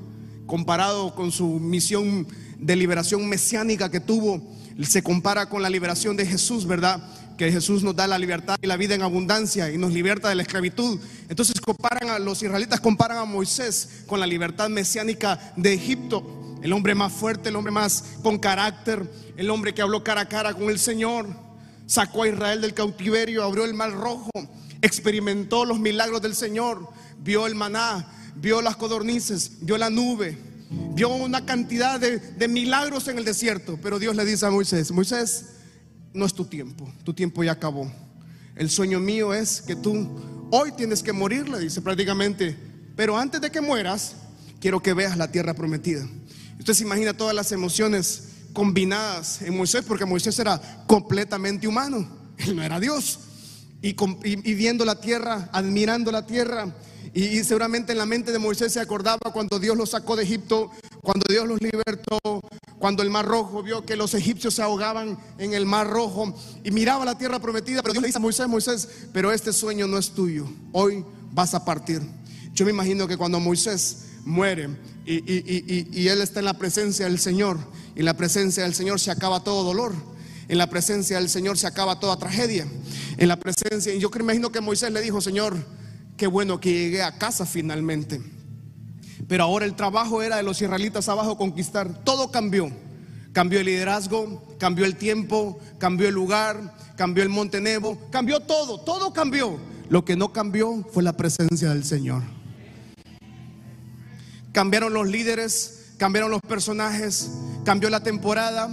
comparado 0.46 1.14
con 1.16 1.32
su 1.32 1.60
misión 1.60 2.28
de 2.60 2.76
liberación 2.76 3.28
mesiánica 3.28 3.92
que 3.92 4.00
tuvo, 4.00 4.42
se 4.84 5.04
compara 5.04 5.48
con 5.48 5.62
la 5.62 5.70
liberación 5.70 6.16
de 6.18 6.26
Jesús, 6.26 6.66
¿verdad? 6.66 7.02
Que 7.38 7.52
Jesús 7.52 7.84
nos 7.84 7.96
da 7.96 8.08
la 8.08 8.20
libertad 8.20 8.58
y 8.62 8.68
la 8.68 8.78
vida 8.78 8.96
en 8.96 9.02
abundancia 9.02 9.72
y 9.72 9.78
nos 9.78 9.94
liberta 9.94 10.30
de 10.30 10.36
la 10.36 10.44
esclavitud. 10.44 11.00
Entonces 11.30 11.60
comparan 11.62 12.10
a 12.10 12.20
los 12.20 12.42
israelitas 12.42 12.80
comparan 12.80 13.18
a 13.18 13.26
Moisés 13.26 14.04
con 14.06 14.20
la 14.20 14.28
libertad 14.28 14.70
mesiánica 14.70 15.54
de 15.56 15.74
Egipto, 15.74 16.45
el 16.66 16.74
hombre 16.74 16.96
más 16.96 17.14
fuerte, 17.14 17.50
el 17.50 17.56
hombre 17.58 17.72
más 17.72 18.16
con 18.24 18.40
carácter, 18.40 19.08
el 19.38 19.52
hombre 19.52 19.76
que 19.76 19.84
habló 19.84 20.04
cara 20.04 20.22
a 20.22 20.28
cara 20.28 20.56
con 20.56 20.64
el 20.72 20.80
Señor, 20.80 21.28
sacó 21.86 22.24
a 22.24 22.28
Israel 22.28 22.60
del 22.60 22.74
cautiverio, 22.74 23.44
abrió 23.44 23.66
el 23.66 23.76
mar 23.76 23.92
rojo, 23.92 24.32
experimentó 24.82 25.64
los 25.64 25.80
milagros 25.80 26.24
del 26.24 26.34
Señor, 26.34 26.90
vio 27.20 27.46
el 27.46 27.54
maná, 27.54 28.12
vio 28.38 28.64
las 28.64 28.78
codornices, 28.78 29.60
vio 29.62 29.78
la 29.78 29.92
nube, 29.92 30.40
vio 30.96 31.10
una 31.10 31.46
cantidad 31.46 32.00
de, 32.00 32.48
milagros 32.48 33.08
en 33.10 33.20
el 33.20 33.26
desierto. 33.26 33.78
Pero 33.80 34.00
Dios 34.00 34.16
le 34.16 34.26
dice 34.26 34.48
a 34.48 34.50
Moisés, 34.50 34.92
Moisés, 34.92 35.46
no 36.16 36.26
es 36.26 36.34
tu 36.34 36.46
tiempo, 36.46 36.92
tu 37.04 37.14
tiempo 37.14 37.44
ya 37.44 37.52
acabó. 37.52 37.92
El 38.56 38.72
sueño 38.72 39.00
mío 39.00 39.36
es 39.36 39.62
que 39.62 39.76
tú 39.76 40.48
hoy 40.50 40.72
tienes 40.72 41.04
que 41.04 41.14
morir, 41.14 41.48
le 41.48 41.60
dice 41.60 41.84
prácticamente, 41.84 42.58
pero 42.96 43.20
antes 43.20 43.40
de 43.40 43.52
que 43.52 43.62
mueras, 43.62 44.16
quiero 44.60 44.82
que 44.82 44.96
veas 44.96 45.16
la 45.16 45.32
tierra 45.32 45.54
prometida. 45.54 46.08
Se 46.74 46.84
imagina 46.84 47.16
todas 47.16 47.36
las 47.36 47.52
emociones 47.52 48.30
combinadas 48.54 49.42
en 49.42 49.56
Moisés, 49.56 49.84
porque 49.88 50.06
Moisés 50.06 50.38
era 50.40 50.84
completamente 50.88 51.68
humano, 51.68 52.08
él 52.38 52.56
no 52.56 52.64
era 52.64 52.80
Dios. 52.80 53.20
Y, 53.82 53.90
y, 53.90 53.96
y 54.24 54.54
viendo 54.56 54.84
la 54.84 55.00
tierra, 55.00 55.50
admirando 55.52 56.12
la 56.12 56.26
tierra, 56.26 56.74
y, 57.16 57.46
seguramente 57.46 57.94
en 57.94 57.98
la 57.98 58.06
mente 58.06 58.34
de 58.34 58.40
Moisés 58.40 58.74
se 58.74 58.82
acordaba 58.82 59.32
cuando 59.32 59.58
Dios 59.58 59.78
los 59.78 59.92
sacó 59.92 60.18
de 60.18 60.24
Egipto, 60.24 60.70
cuando 61.02 61.24
Dios 61.30 61.48
los 61.48 61.62
libertó, 61.62 62.20
cuando 62.78 63.04
el 63.04 63.10
mar 63.10 63.26
rojo 63.26 63.64
vio 63.64 63.86
que 63.86 63.96
los 63.96 64.14
egipcios 64.14 64.56
se 64.56 64.62
ahogaban 64.62 65.18
en 65.38 65.54
el 65.54 65.66
mar 65.66 65.90
rojo 65.90 66.36
y 66.62 66.72
miraba 66.72 67.06
la 67.06 67.18
tierra 67.18 67.40
prometida, 67.40 67.82
pero 67.82 67.94
Dios 67.94 68.02
le 68.02 68.08
dice 68.08 68.18
a 68.18 68.22
Moisés, 68.22 68.48
Moisés, 68.50 68.90
pero 69.14 69.32
este 69.32 69.54
sueño 69.54 69.88
no 69.88 69.98
es 69.98 70.10
tuyo, 70.10 70.46
hoy 70.74 71.06
vas 71.32 71.54
a 71.54 71.64
partir. 71.64 72.02
Yo 72.54 72.66
me 72.66 72.72
imagino 72.72 73.08
que 73.08 73.16
cuando 73.16 73.40
Moisés 73.40 74.08
muere 74.26 74.70
y, 75.06 75.14
y, 75.14 75.88
y 75.92 76.08
él 76.10 76.22
está 76.22 76.40
en 76.40 76.46
la 76.46 76.58
presencia 76.58 77.06
del 77.06 77.20
Señor, 77.20 77.60
y 77.96 78.00
en 78.00 78.06
la 78.06 78.18
presencia 78.18 78.64
del 78.64 78.74
Señor 78.74 79.00
se 79.00 79.12
acaba 79.12 79.44
todo 79.44 79.64
dolor. 79.64 79.94
En 80.48 80.58
la 80.58 80.70
presencia 80.70 81.18
del 81.18 81.30
Señor 81.30 81.58
se 81.58 81.66
acaba 81.66 82.00
toda 82.00 82.18
tragedia. 82.18 82.68
En 83.18 83.28
la 83.28 83.38
presencia, 83.38 83.94
y 83.94 84.00
yo 84.00 84.12
imagino 84.20 84.52
que 84.52 84.62
Moisés 84.62 84.92
le 84.92 85.02
dijo, 85.02 85.20
Señor, 85.22 85.56
Qué 86.18 86.28
bueno 86.28 86.62
que 86.62 86.72
llegué 86.72 87.04
a 87.04 87.18
casa 87.18 87.46
finalmente. 87.46 88.22
Pero 89.28 89.44
ahora 89.44 89.66
el 89.66 89.76
trabajo 89.76 90.22
era 90.22 90.38
de 90.38 90.44
los 90.44 90.62
israelitas 90.62 91.10
abajo 91.10 91.38
conquistar. 91.38 92.04
Todo 92.04 92.32
cambió. 92.32 92.72
Cambió 93.34 93.60
el 93.60 93.66
liderazgo, 93.66 94.42
cambió 94.58 94.86
el 94.86 94.96
tiempo, 94.96 95.60
cambió 95.78 96.08
el 96.08 96.16
lugar, 96.16 96.74
cambió 96.96 97.22
el 97.22 97.28
monte 97.28 97.60
Nebo, 97.60 97.98
cambió 98.10 98.40
todo, 98.40 98.80
todo 98.80 99.12
cambió. 99.12 99.58
Lo 99.90 100.06
que 100.06 100.16
no 100.16 100.32
cambió 100.32 100.86
fue 100.94 101.04
la 101.04 101.18
presencia 101.18 101.70
del 101.70 101.84
Señor. 101.84 102.24
Cambiaron 104.56 104.94
los 104.94 105.06
líderes, 105.06 105.82
cambiaron 105.98 106.32
los 106.32 106.40
personajes, 106.40 107.30
cambió 107.66 107.90
la 107.90 108.04
temporada, 108.04 108.70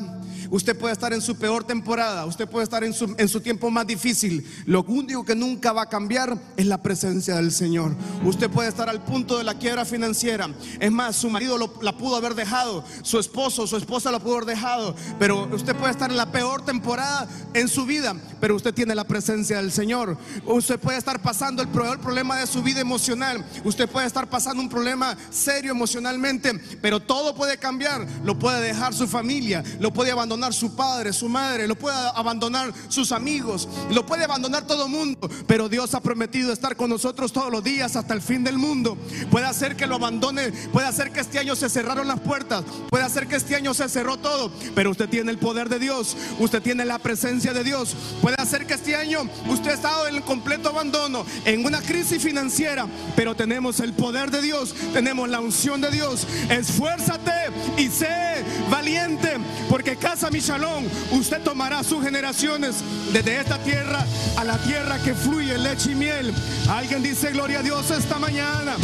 Usted 0.52 0.76
puede 0.76 0.92
estar 0.92 1.14
en 1.14 1.22
su 1.22 1.36
peor 1.36 1.64
temporada, 1.64 2.26
usted 2.26 2.46
puede 2.46 2.64
estar 2.64 2.84
en 2.84 2.92
su, 2.92 3.14
en 3.16 3.26
su 3.26 3.40
tiempo 3.40 3.70
más 3.70 3.86
difícil. 3.86 4.46
Lo 4.66 4.82
único 4.82 5.24
que 5.24 5.34
nunca 5.34 5.72
va 5.72 5.84
a 5.84 5.88
cambiar 5.88 6.36
es 6.58 6.66
la 6.66 6.82
presencia 6.82 7.36
del 7.36 7.52
Señor. 7.52 7.96
Usted 8.22 8.50
puede 8.50 8.68
estar 8.68 8.90
al 8.90 9.02
punto 9.02 9.38
de 9.38 9.44
la 9.44 9.54
quiebra 9.54 9.86
financiera. 9.86 10.50
Es 10.78 10.92
más, 10.92 11.16
su 11.16 11.30
marido 11.30 11.56
lo, 11.56 11.72
la 11.80 11.96
pudo 11.96 12.16
haber 12.16 12.34
dejado, 12.34 12.84
su 13.00 13.18
esposo, 13.18 13.66
su 13.66 13.78
esposa 13.78 14.10
la 14.10 14.18
pudo 14.18 14.34
haber 14.34 14.48
dejado. 14.48 14.94
Pero 15.18 15.48
usted 15.54 15.74
puede 15.74 15.92
estar 15.92 16.10
en 16.10 16.18
la 16.18 16.30
peor 16.30 16.62
temporada 16.66 17.26
en 17.54 17.66
su 17.66 17.86
vida, 17.86 18.14
pero 18.38 18.54
usted 18.54 18.74
tiene 18.74 18.94
la 18.94 19.04
presencia 19.04 19.56
del 19.56 19.72
Señor. 19.72 20.18
Usted 20.44 20.78
puede 20.78 20.98
estar 20.98 21.22
pasando 21.22 21.62
el 21.62 21.68
peor 21.68 21.98
problema 21.98 22.36
de 22.36 22.46
su 22.46 22.62
vida 22.62 22.80
emocional. 22.80 23.42
Usted 23.64 23.88
puede 23.88 24.06
estar 24.06 24.28
pasando 24.28 24.62
un 24.62 24.68
problema 24.68 25.16
serio 25.30 25.70
emocionalmente, 25.70 26.52
pero 26.82 27.00
todo 27.00 27.34
puede 27.34 27.56
cambiar. 27.56 28.06
Lo 28.22 28.38
puede 28.38 28.60
dejar 28.60 28.92
su 28.92 29.08
familia, 29.08 29.64
lo 29.80 29.94
puede 29.94 30.12
su 30.50 30.74
padre, 30.74 31.12
su 31.12 31.28
madre, 31.28 31.68
lo 31.68 31.76
puede 31.76 31.96
abandonar 32.14 32.72
sus 32.88 33.12
amigos, 33.12 33.68
lo 33.90 34.04
puede 34.04 34.24
abandonar 34.24 34.66
todo 34.66 34.88
mundo, 34.88 35.30
pero 35.46 35.68
Dios 35.68 35.94
ha 35.94 36.00
prometido 36.00 36.52
estar 36.52 36.74
con 36.74 36.90
nosotros 36.90 37.32
todos 37.32 37.52
los 37.52 37.62
días 37.62 37.94
hasta 37.96 38.14
el 38.14 38.22
fin 38.22 38.42
del 38.42 38.58
mundo. 38.58 38.96
Puede 39.30 39.46
hacer 39.46 39.76
que 39.76 39.86
lo 39.86 39.96
abandone, 39.96 40.50
puede 40.72 40.88
hacer 40.88 41.12
que 41.12 41.20
este 41.20 41.38
año 41.38 41.54
se 41.54 41.68
cerraron 41.68 42.08
las 42.08 42.20
puertas, 42.20 42.64
puede 42.90 43.04
hacer 43.04 43.28
que 43.28 43.36
este 43.36 43.54
año 43.54 43.74
se 43.74 43.88
cerró 43.88 44.16
todo, 44.16 44.50
pero 44.74 44.90
usted 44.90 45.08
tiene 45.08 45.30
el 45.30 45.38
poder 45.38 45.68
de 45.68 45.78
Dios, 45.78 46.16
usted 46.38 46.62
tiene 46.62 46.84
la 46.84 46.98
presencia 46.98 47.52
de 47.52 47.62
Dios. 47.62 47.94
Puede 48.20 48.36
hacer 48.38 48.66
que 48.66 48.74
este 48.74 48.96
año 48.96 49.28
usted 49.48 49.70
ha 49.70 49.74
estado 49.74 50.08
en 50.08 50.22
completo 50.22 50.70
abandono, 50.70 51.24
en 51.44 51.64
una 51.64 51.80
crisis 51.80 52.22
financiera, 52.22 52.86
pero 53.14 53.34
tenemos 53.34 53.80
el 53.80 53.92
poder 53.92 54.30
de 54.30 54.40
Dios, 54.40 54.74
tenemos 54.92 55.28
la 55.28 55.40
unción 55.40 55.80
de 55.80 55.90
Dios. 55.90 56.26
Esfuérzate 56.48 57.32
y 57.76 57.88
sé 57.88 58.44
valiente, 58.70 59.36
porque 59.68 59.96
casa 59.96 60.30
mi 60.32 60.40
shalom, 60.40 60.84
usted 61.12 61.42
tomará 61.42 61.84
sus 61.84 62.02
generaciones 62.02 62.76
desde 63.12 63.38
esta 63.38 63.58
tierra 63.58 64.04
a 64.38 64.44
la 64.44 64.56
tierra 64.58 64.98
que 64.98 65.14
fluye 65.14 65.58
leche 65.58 65.92
y 65.92 65.94
miel. 65.94 66.34
Alguien 66.70 67.02
dice 67.02 67.32
gloria 67.32 67.60
a 67.60 67.62
Dios 67.62 67.90
esta 67.90 68.18
mañana. 68.18 68.76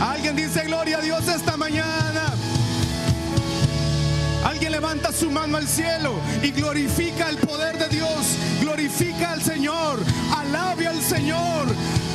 Alguien 0.00 0.34
dice 0.34 0.64
gloria 0.64 0.98
a 0.98 1.00
Dios 1.02 1.28
esta 1.28 1.58
mañana. 1.58 2.32
Levanta 4.68 5.12
su 5.12 5.30
mano 5.30 5.56
al 5.56 5.66
cielo 5.66 6.14
y 6.42 6.50
glorifica 6.50 7.30
el 7.30 7.38
poder 7.38 7.78
de 7.78 7.88
Dios, 7.88 8.36
glorifica 8.60 9.32
al 9.32 9.42
Señor, 9.42 10.00
alabe 10.36 10.86
al 10.86 11.00
Señor. 11.00 11.66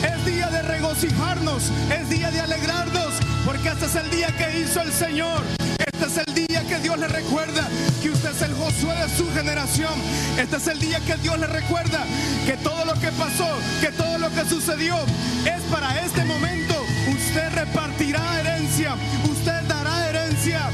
Es 0.04 0.26
día 0.26 0.50
de 0.50 0.62
regocijarnos, 0.62 1.72
es 1.90 2.10
día 2.10 2.30
de 2.30 2.42
alegrarnos, 2.42 3.14
porque 3.46 3.70
este 3.70 3.86
es 3.86 3.96
el 3.96 4.10
día 4.12 4.28
que 4.38 4.60
hizo 4.60 4.82
el 4.82 4.92
Señor. 4.92 5.42
Este 5.80 6.06
es 6.06 6.28
el 6.28 6.48
día 6.48 6.62
que 6.68 6.78
Dios 6.80 7.00
le 7.00 7.08
recuerda 7.08 7.68
que 8.04 8.12
usted 8.12 8.32
es 8.32 8.42
el 8.42 8.54
Josué 8.54 8.94
de 8.96 9.10
su 9.16 9.32
generación. 9.34 9.94
Este 10.38 10.58
es 10.58 10.68
el 10.68 10.80
día 10.80 11.00
que 11.00 11.16
Dios 11.16 11.40
le 11.40 11.48
recuerda 11.48 12.06
que 12.46 12.58
todo 12.58 12.86
lo 12.86 12.94
que 12.94 13.12
pasó, 13.14 13.48
que 13.82 13.92
todo 13.92 14.18
lo 14.18 14.30
que 14.30 14.46
sucedió 14.46 14.98
es 15.46 15.62
para 15.72 16.00
este 16.02 16.24
momento. 16.26 16.76
Usted 17.08 17.50
repartirá 17.54 18.40
herencia, 18.40 18.96
usted 19.24 19.62
dará 19.68 20.10
herencia. 20.10 20.70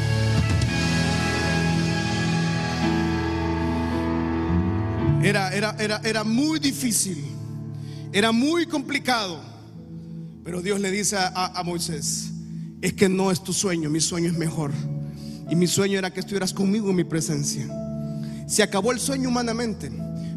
Era, 5.24 5.54
era, 5.54 5.76
era, 5.78 6.02
era 6.04 6.24
muy 6.24 6.58
difícil, 6.58 7.24
era 8.12 8.32
muy 8.32 8.66
complicado, 8.66 9.40
pero 10.44 10.64
Dios 10.64 10.80
le 10.80 10.90
dice 10.90 11.16
a, 11.16 11.60
a 11.60 11.64
Moisés, 11.64 12.32
es 12.82 12.94
que 12.94 13.08
no 13.08 13.30
es 13.30 13.44
tu 13.44 13.54
sueño, 13.54 13.92
mi 13.92 14.02
sueño 14.02 14.32
es 14.32 14.38
mejor. 14.38 14.72
Y 15.48 15.56
mi 15.56 15.68
sueño 15.68 16.00
era 16.00 16.12
que 16.12 16.22
estuvieras 16.22 16.54
conmigo 16.54 16.90
en 16.90 16.96
mi 16.96 17.04
presencia. 17.04 17.68
Se 18.48 18.64
acabó 18.64 18.92
el 18.92 19.00
sueño 19.00 19.30
humanamente, 19.30 19.92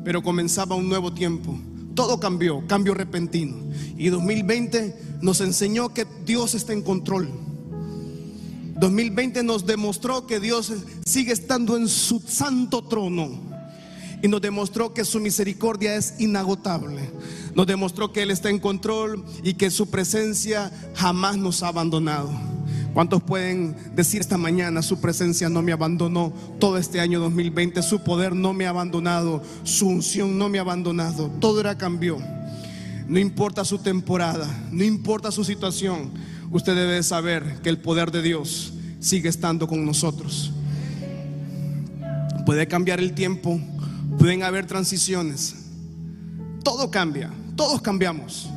pero 0.05 0.23
comenzaba 0.23 0.77
un 0.77 0.89
nuevo 0.89 1.15
tiempo. 1.15 1.59
Todo 1.95 2.21
cambió, 2.21 2.67
cambio 2.67 2.93
repentino. 2.93 3.57
Y 3.97 4.09
2020 4.09 5.19
nos 5.23 5.41
enseñó 5.41 5.95
que 5.95 6.07
Dios 6.27 6.55
está 6.55 6.75
en 6.75 6.83
control. 6.83 7.31
2020 8.81 9.45
nos 9.45 9.65
demostró 9.65 10.27
que 10.27 10.41
Dios 10.41 10.73
sigue 11.07 11.33
estando 11.33 11.77
en 11.77 11.89
su 11.89 12.21
santo 12.21 12.83
trono 12.83 13.54
y 14.25 14.29
nos 14.29 14.41
demostró 14.41 14.95
que 14.95 15.05
su 15.05 15.21
misericordia 15.21 15.97
es 15.97 16.15
inagotable. 16.19 17.11
Nos 17.55 17.67
demostró 17.67 18.11
que 18.11 18.23
Él 18.23 18.31
está 18.31 18.49
en 18.49 18.59
control 18.59 19.23
y 19.43 19.53
que 19.53 19.71
su 19.71 19.91
presencia 19.91 20.73
jamás 20.95 21.37
nos 21.37 21.63
ha 21.63 21.69
abandonado. 21.69 22.33
¿Cuántos 22.95 23.23
pueden 23.23 23.77
decir 23.95 24.23
esta 24.23 24.39
mañana, 24.39 24.81
su 24.81 24.99
presencia 24.99 25.51
no 25.51 25.61
me 25.61 25.73
abandonó 25.73 26.33
todo 26.59 26.79
este 26.79 27.01
año 27.01 27.21
2020, 27.21 27.83
su 27.83 28.03
poder 28.03 28.35
no 28.35 28.55
me 28.55 28.65
ha 28.65 28.71
abandonado, 28.71 29.43
su 29.63 29.89
unción 29.89 30.39
no 30.39 30.49
me 30.49 30.57
ha 30.57 30.63
abandonado, 30.63 31.31
todo 31.39 31.61
era 31.61 31.77
cambió. 31.77 32.17
No 33.07 33.19
importa 33.19 33.63
su 33.63 33.81
temporada, 33.81 34.49
no 34.73 34.85
importa 34.85 35.33
su 35.33 35.45
situación, 35.45 36.13
usted 36.51 36.75
debe 36.75 37.03
saber 37.03 37.61
que 37.63 37.69
el 37.69 37.77
poder 37.77 38.11
de 38.11 38.23
Dios 38.23 38.73
sigue 39.01 39.29
estando 39.29 39.69
con 39.69 39.85
nosotros. 39.85 40.51
Puede 42.47 42.67
cambiar 42.69 43.01
el 43.01 43.13
tiempo, 43.13 43.59
Pueden 44.25 44.43
haber 44.43 44.67
transiciones. 44.67 45.55
Todo 46.63 46.91
cambia, 46.91 47.31
todos 47.57 47.83
cambiamos. 47.83 48.49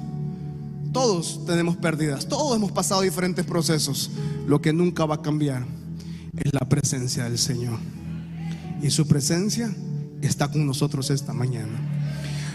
Todos 0.93 1.45
tenemos 1.45 1.75
pérdidas, 1.75 2.25
todos 2.25 2.55
hemos 2.55 2.71
pasado 2.71 3.01
diferentes 3.01 3.45
procesos. 3.45 4.09
Lo 4.47 4.61
que 4.61 4.71
nunca 4.71 5.05
va 5.05 5.15
a 5.15 5.21
cambiar 5.21 5.65
es 6.37 6.53
la 6.53 6.61
presencia 6.69 7.25
del 7.25 7.37
Señor. 7.37 7.77
Y 8.81 8.91
su 8.91 9.09
presencia 9.09 9.75
está 10.21 10.49
con 10.49 10.65
nosotros 10.65 11.09
esta 11.09 11.33
mañana. 11.33 11.77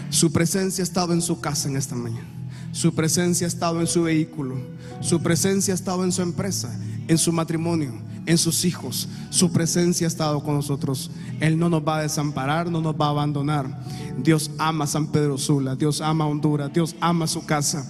Su 0.09 0.31
presencia 0.31 0.81
ha 0.81 0.87
estado 0.87 1.13
en 1.13 1.21
su 1.21 1.39
casa 1.39 1.69
en 1.69 1.77
esta 1.77 1.93
mañana. 1.93 2.25
Su 2.71 2.95
presencia 2.95 3.45
ha 3.45 3.47
estado 3.47 3.79
en 3.79 3.85
su 3.85 4.01
vehículo. 4.01 4.55
Su 5.01 5.21
presencia 5.21 5.75
ha 5.75 5.75
estado 5.75 6.03
en 6.03 6.11
su 6.11 6.23
empresa, 6.23 6.75
en 7.07 7.19
su 7.19 7.31
matrimonio, 7.31 7.93
en 8.25 8.37
sus 8.37 8.65
hijos. 8.65 9.07
Su 9.29 9.51
presencia 9.51 10.07
ha 10.07 10.09
estado 10.09 10.43
con 10.43 10.55
nosotros. 10.55 11.11
Él 11.39 11.57
no 11.57 11.69
nos 11.69 11.85
va 11.85 11.97
a 11.97 12.01
desamparar, 12.01 12.69
no 12.69 12.81
nos 12.81 12.95
va 12.95 13.07
a 13.07 13.09
abandonar. 13.09 13.83
Dios 14.17 14.51
ama 14.57 14.87
San 14.87 15.07
Pedro 15.07 15.37
Sula, 15.37 15.75
Dios 15.75 16.01
ama 16.01 16.27
Honduras, 16.27 16.71
Dios 16.73 16.95
ama 16.99 17.27
su 17.27 17.45
casa. 17.45 17.89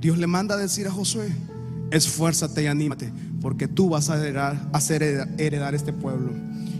Dios 0.00 0.18
le 0.18 0.26
manda 0.26 0.54
a 0.54 0.58
decir 0.58 0.86
a 0.86 0.92
Josué, 0.92 1.28
esfuérzate 1.90 2.62
y 2.62 2.66
anímate, 2.66 3.12
porque 3.40 3.66
tú 3.66 3.88
vas 3.88 4.10
a 4.10 4.16
heredar, 4.16 4.68
hacer 4.72 5.02
heredar 5.38 5.74
este 5.74 5.92
pueblo. 5.92 6.30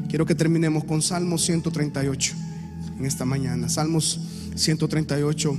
Quiero 0.08 0.24
que 0.24 0.34
terminemos 0.34 0.84
con 0.84 1.02
Salmos 1.02 1.44
138 1.44 2.34
en 2.98 3.04
esta 3.04 3.24
mañana. 3.24 3.68
Salmos 3.68 4.20
138, 4.54 5.58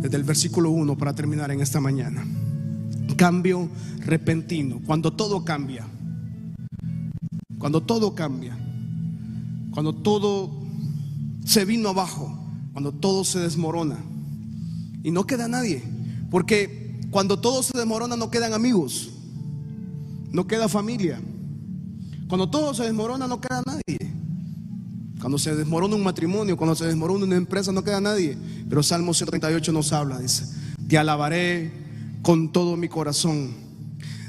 desde 0.00 0.16
el 0.16 0.24
versículo 0.24 0.70
1 0.70 0.98
para 0.98 1.14
terminar 1.14 1.50
en 1.52 1.60
esta 1.60 1.80
mañana 1.80 2.26
cambio 3.18 3.68
repentino, 4.06 4.80
cuando 4.86 5.12
todo 5.12 5.44
cambia, 5.44 5.86
cuando 7.58 7.82
todo 7.82 8.14
cambia, 8.14 8.56
cuando 9.72 9.92
todo 9.92 10.50
se 11.44 11.66
vino 11.66 11.90
abajo, 11.90 12.38
cuando 12.72 12.92
todo 12.92 13.24
se 13.24 13.40
desmorona 13.40 13.98
y 15.02 15.10
no 15.10 15.26
queda 15.26 15.48
nadie, 15.48 15.82
porque 16.30 17.00
cuando 17.10 17.40
todo 17.40 17.62
se 17.62 17.76
desmorona 17.76 18.16
no 18.16 18.30
quedan 18.30 18.54
amigos, 18.54 19.10
no 20.30 20.46
queda 20.46 20.68
familia, 20.68 21.20
cuando 22.28 22.48
todo 22.48 22.72
se 22.72 22.84
desmorona 22.84 23.26
no 23.26 23.40
queda 23.40 23.62
nadie. 23.66 23.98
Cuando 25.20 25.36
se 25.36 25.56
desmorona 25.56 25.96
un 25.96 26.04
matrimonio, 26.04 26.56
cuando 26.56 26.76
se 26.76 26.86
desmorona 26.86 27.24
una 27.24 27.34
empresa, 27.34 27.72
no 27.72 27.82
queda 27.82 28.00
nadie. 28.00 28.38
Pero 28.68 28.84
Salmo 28.84 29.12
138 29.12 29.72
nos 29.72 29.92
habla, 29.92 30.20
dice, 30.20 30.44
te 30.86 30.96
alabaré 30.96 31.87
con 32.22 32.52
todo 32.52 32.76
mi 32.76 32.88
corazón. 32.88 33.52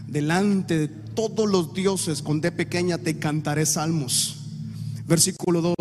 Delante 0.07 0.77
de 0.77 0.87
todos 0.87 1.49
los 1.49 1.73
dioses, 1.73 2.21
con 2.21 2.41
de 2.41 2.51
pequeña 2.51 2.97
te 2.97 3.19
cantaré 3.19 3.65
salmos. 3.65 4.37
Versículo 5.05 5.61
2. 5.61 5.75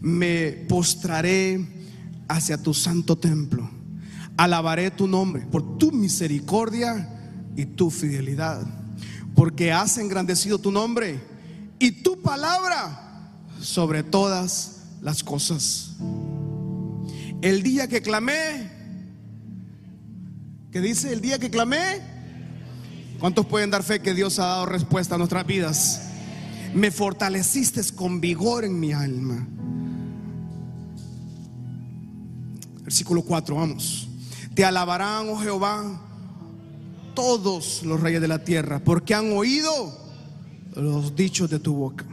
Me 0.00 0.50
postraré 0.68 1.66
hacia 2.28 2.62
tu 2.62 2.74
santo 2.74 3.16
templo. 3.16 3.70
Alabaré 4.36 4.90
tu 4.90 5.06
nombre 5.06 5.46
por 5.46 5.78
tu 5.78 5.92
misericordia 5.92 7.08
y 7.56 7.64
tu 7.64 7.90
fidelidad. 7.90 8.62
Porque 9.34 9.72
has 9.72 9.98
engrandecido 9.98 10.58
tu 10.58 10.70
nombre 10.70 11.20
y 11.78 12.02
tu 12.02 12.20
palabra 12.20 13.30
sobre 13.60 14.02
todas 14.02 14.82
las 15.00 15.22
cosas. 15.22 15.92
El 17.42 17.62
día 17.62 17.88
que 17.88 18.00
clamé, 18.00 18.70
que 20.74 20.80
dice 20.80 21.12
el 21.12 21.20
día 21.20 21.38
que 21.38 21.50
clamé. 21.50 22.00
¿Cuántos 23.20 23.46
pueden 23.46 23.70
dar 23.70 23.84
fe 23.84 24.00
que 24.00 24.12
Dios 24.12 24.40
ha 24.40 24.46
dado 24.46 24.66
respuesta 24.66 25.14
a 25.14 25.18
nuestras 25.18 25.46
vidas? 25.46 26.08
Me 26.74 26.90
fortaleciste 26.90 27.80
con 27.94 28.20
vigor 28.20 28.64
en 28.64 28.80
mi 28.80 28.92
alma. 28.92 29.46
Versículo 32.82 33.22
4, 33.22 33.54
vamos. 33.54 34.08
Te 34.56 34.64
alabarán, 34.64 35.28
oh 35.28 35.36
Jehová, 35.36 36.02
todos 37.14 37.84
los 37.84 38.00
reyes 38.00 38.20
de 38.20 38.26
la 38.26 38.42
tierra, 38.42 38.80
porque 38.80 39.14
han 39.14 39.30
oído 39.30 39.96
los 40.74 41.14
dichos 41.14 41.48
de 41.50 41.60
tu 41.60 41.72
boca. 41.72 42.04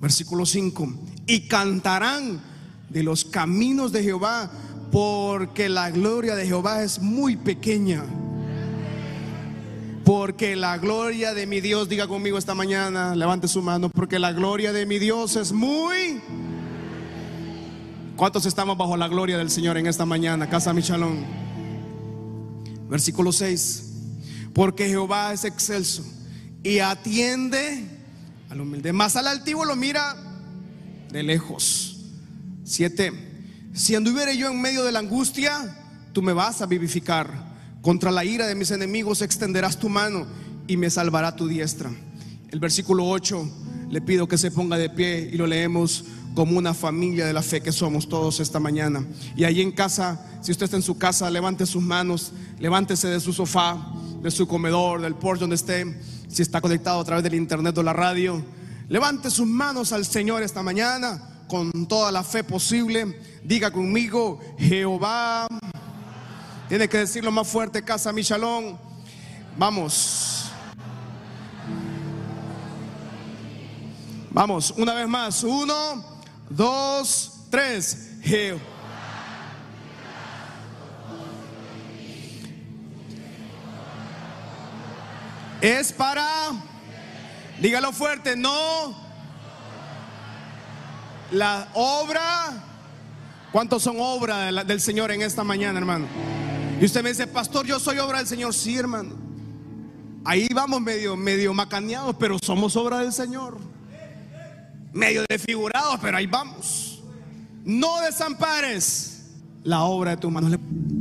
Versículo 0.00 0.44
5. 0.44 0.94
Y 1.28 1.46
cantarán 1.46 2.40
de 2.90 3.04
los 3.04 3.24
caminos 3.24 3.92
de 3.92 4.02
Jehová 4.02 4.50
porque 4.94 5.68
la 5.68 5.90
gloria 5.90 6.36
de 6.36 6.46
Jehová 6.46 6.84
es 6.84 7.00
muy 7.00 7.34
pequeña. 7.34 8.04
Porque 10.04 10.54
la 10.54 10.78
gloria 10.78 11.34
de 11.34 11.48
mi 11.48 11.60
Dios, 11.60 11.88
diga 11.88 12.06
conmigo 12.06 12.38
esta 12.38 12.54
mañana, 12.54 13.16
levante 13.16 13.48
su 13.48 13.60
mano, 13.60 13.88
porque 13.88 14.20
la 14.20 14.30
gloria 14.30 14.72
de 14.72 14.86
mi 14.86 15.00
Dios 15.00 15.34
es 15.34 15.50
muy... 15.50 16.20
¿Cuántos 18.14 18.46
estamos 18.46 18.78
bajo 18.78 18.96
la 18.96 19.08
gloria 19.08 19.36
del 19.36 19.50
Señor 19.50 19.78
en 19.78 19.88
esta 19.88 20.06
mañana? 20.06 20.48
Casa 20.48 20.72
Michalón. 20.72 21.24
Versículo 22.88 23.32
6. 23.32 23.94
Porque 24.52 24.86
Jehová 24.86 25.32
es 25.32 25.44
excelso 25.44 26.04
y 26.62 26.78
atiende 26.78 27.84
al 28.48 28.60
humilde. 28.60 28.92
Más 28.92 29.16
al 29.16 29.26
altivo 29.26 29.64
lo 29.64 29.74
mira 29.74 30.14
de 31.10 31.24
lejos. 31.24 31.96
7 32.62 33.33
si 33.74 33.96
anduviere 33.96 34.36
yo 34.36 34.50
en 34.50 34.60
medio 34.60 34.84
de 34.84 34.92
la 34.92 35.00
angustia, 35.00 35.76
tú 36.12 36.22
me 36.22 36.32
vas 36.32 36.62
a 36.62 36.66
vivificar. 36.66 37.28
Contra 37.82 38.12
la 38.12 38.24
ira 38.24 38.46
de 38.46 38.54
mis 38.54 38.70
enemigos 38.70 39.20
extenderás 39.20 39.78
tu 39.78 39.88
mano 39.88 40.26
y 40.68 40.76
me 40.76 40.88
salvará 40.88 41.34
tu 41.34 41.48
diestra. 41.48 41.90
El 42.52 42.60
versículo 42.60 43.04
8 43.08 43.50
le 43.90 44.00
pido 44.00 44.28
que 44.28 44.38
se 44.38 44.52
ponga 44.52 44.78
de 44.78 44.90
pie 44.90 45.28
y 45.32 45.36
lo 45.36 45.48
leemos 45.48 46.04
como 46.36 46.56
una 46.56 46.72
familia 46.72 47.26
de 47.26 47.32
la 47.32 47.42
fe 47.42 47.62
que 47.62 47.72
somos 47.72 48.08
todos 48.08 48.38
esta 48.38 48.60
mañana. 48.60 49.04
Y 49.34 49.42
ahí 49.42 49.60
en 49.60 49.72
casa, 49.72 50.24
si 50.40 50.52
usted 50.52 50.66
está 50.66 50.76
en 50.76 50.82
su 50.82 50.96
casa, 50.96 51.28
levante 51.28 51.66
sus 51.66 51.82
manos, 51.82 52.30
levántese 52.60 53.08
de 53.08 53.18
su 53.18 53.32
sofá, 53.32 53.76
de 54.22 54.30
su 54.30 54.46
comedor, 54.46 55.00
del 55.00 55.16
porche 55.16 55.40
donde 55.40 55.56
esté, 55.56 56.00
si 56.28 56.42
está 56.42 56.60
conectado 56.60 57.00
a 57.00 57.04
través 57.04 57.24
del 57.24 57.34
internet 57.34 57.76
o 57.76 57.82
la 57.82 57.92
radio. 57.92 58.40
Levante 58.88 59.30
sus 59.30 59.48
manos 59.48 59.92
al 59.92 60.04
Señor 60.04 60.44
esta 60.44 60.62
mañana 60.62 61.33
con 61.48 61.86
toda 61.86 62.10
la 62.10 62.22
fe 62.22 62.44
posible. 62.44 63.20
Diga 63.42 63.70
conmigo, 63.70 64.40
Jehová. 64.58 65.46
Tiene 66.68 66.88
que 66.88 66.98
decirlo 66.98 67.30
más 67.30 67.46
fuerte, 67.46 67.82
casa 67.82 68.12
Michalón. 68.12 68.78
Vamos. 69.56 70.50
Vamos, 74.30 74.74
una 74.76 74.94
vez 74.94 75.06
más. 75.06 75.44
Uno, 75.44 76.04
dos, 76.48 77.46
tres. 77.50 78.10
Es 85.60 85.92
para, 85.92 86.50
dígalo 87.60 87.92
fuerte, 87.92 88.36
no. 88.36 89.03
La 91.34 91.66
obra, 91.74 92.62
¿cuántos 93.50 93.82
son 93.82 93.96
obra 93.98 94.52
del 94.62 94.80
Señor 94.80 95.10
en 95.10 95.20
esta 95.20 95.42
mañana, 95.42 95.76
hermano? 95.80 96.06
Y 96.80 96.84
usted 96.84 97.02
me 97.02 97.08
dice, 97.08 97.26
pastor, 97.26 97.66
yo 97.66 97.80
soy 97.80 97.98
obra 97.98 98.18
del 98.18 98.28
Señor. 98.28 98.54
Sí, 98.54 98.76
hermano. 98.76 99.10
Ahí 100.24 100.46
vamos 100.54 100.80
medio, 100.80 101.16
medio 101.16 101.52
macaneados, 101.52 102.14
pero 102.20 102.38
somos 102.40 102.76
obra 102.76 103.00
del 103.00 103.12
Señor. 103.12 103.58
Medio 104.92 105.24
desfigurados, 105.28 105.98
pero 106.00 106.18
ahí 106.18 106.26
vamos. 106.26 107.02
No 107.64 108.00
desampares 108.02 109.32
la 109.64 109.82
obra 109.82 110.12
de 110.12 110.18
tu 110.18 110.30
mano. 110.30 110.56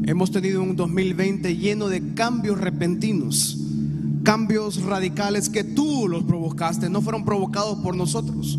Hemos 0.08 0.32
tenido 0.32 0.64
un 0.64 0.76
2020 0.76 1.58
lleno 1.58 1.90
de 1.90 2.16
cambios 2.16 2.60
repentinos, 2.60 3.60
cambios 4.24 4.82
radicales 4.82 5.48
que 5.48 5.64
tú 5.64 6.08
los 6.08 6.24
provocaste, 6.24 6.90
no 6.90 7.04
fueron 7.04 7.24
provocados 7.24 7.78
por 7.84 7.96
nosotros. 7.96 8.58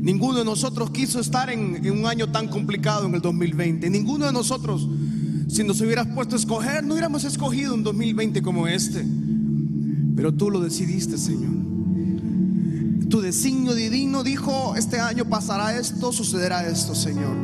Ninguno 0.00 0.38
de 0.38 0.44
nosotros 0.44 0.90
quiso 0.90 1.20
estar 1.20 1.50
en, 1.50 1.90
un 1.90 2.06
año 2.06 2.30
tan 2.30 2.48
complicado 2.48 3.06
en 3.06 3.14
el 3.14 3.20
2020. 3.20 3.90
Ninguno 3.90 4.26
de 4.26 4.32
nosotros 4.32 4.88
si 5.50 5.64
nos 5.64 5.80
hubieras 5.80 6.06
puesto 6.06 6.36
a 6.36 6.38
escoger, 6.38 6.84
no 6.84 6.94
hubiéramos 6.94 7.24
escogido 7.24 7.74
un 7.74 7.82
2020 7.82 8.40
como 8.40 8.68
este. 8.68 9.04
Pero 10.14 10.32
tú 10.32 10.48
lo 10.48 10.60
decidiste, 10.60 11.18
Señor. 11.18 11.50
Tu 13.08 13.20
designio 13.20 13.74
divino 13.74 14.22
dijo, 14.22 14.76
este 14.76 15.00
año 15.00 15.24
pasará 15.24 15.76
esto, 15.76 16.12
sucederá 16.12 16.64
esto, 16.68 16.94
Señor. 16.94 17.34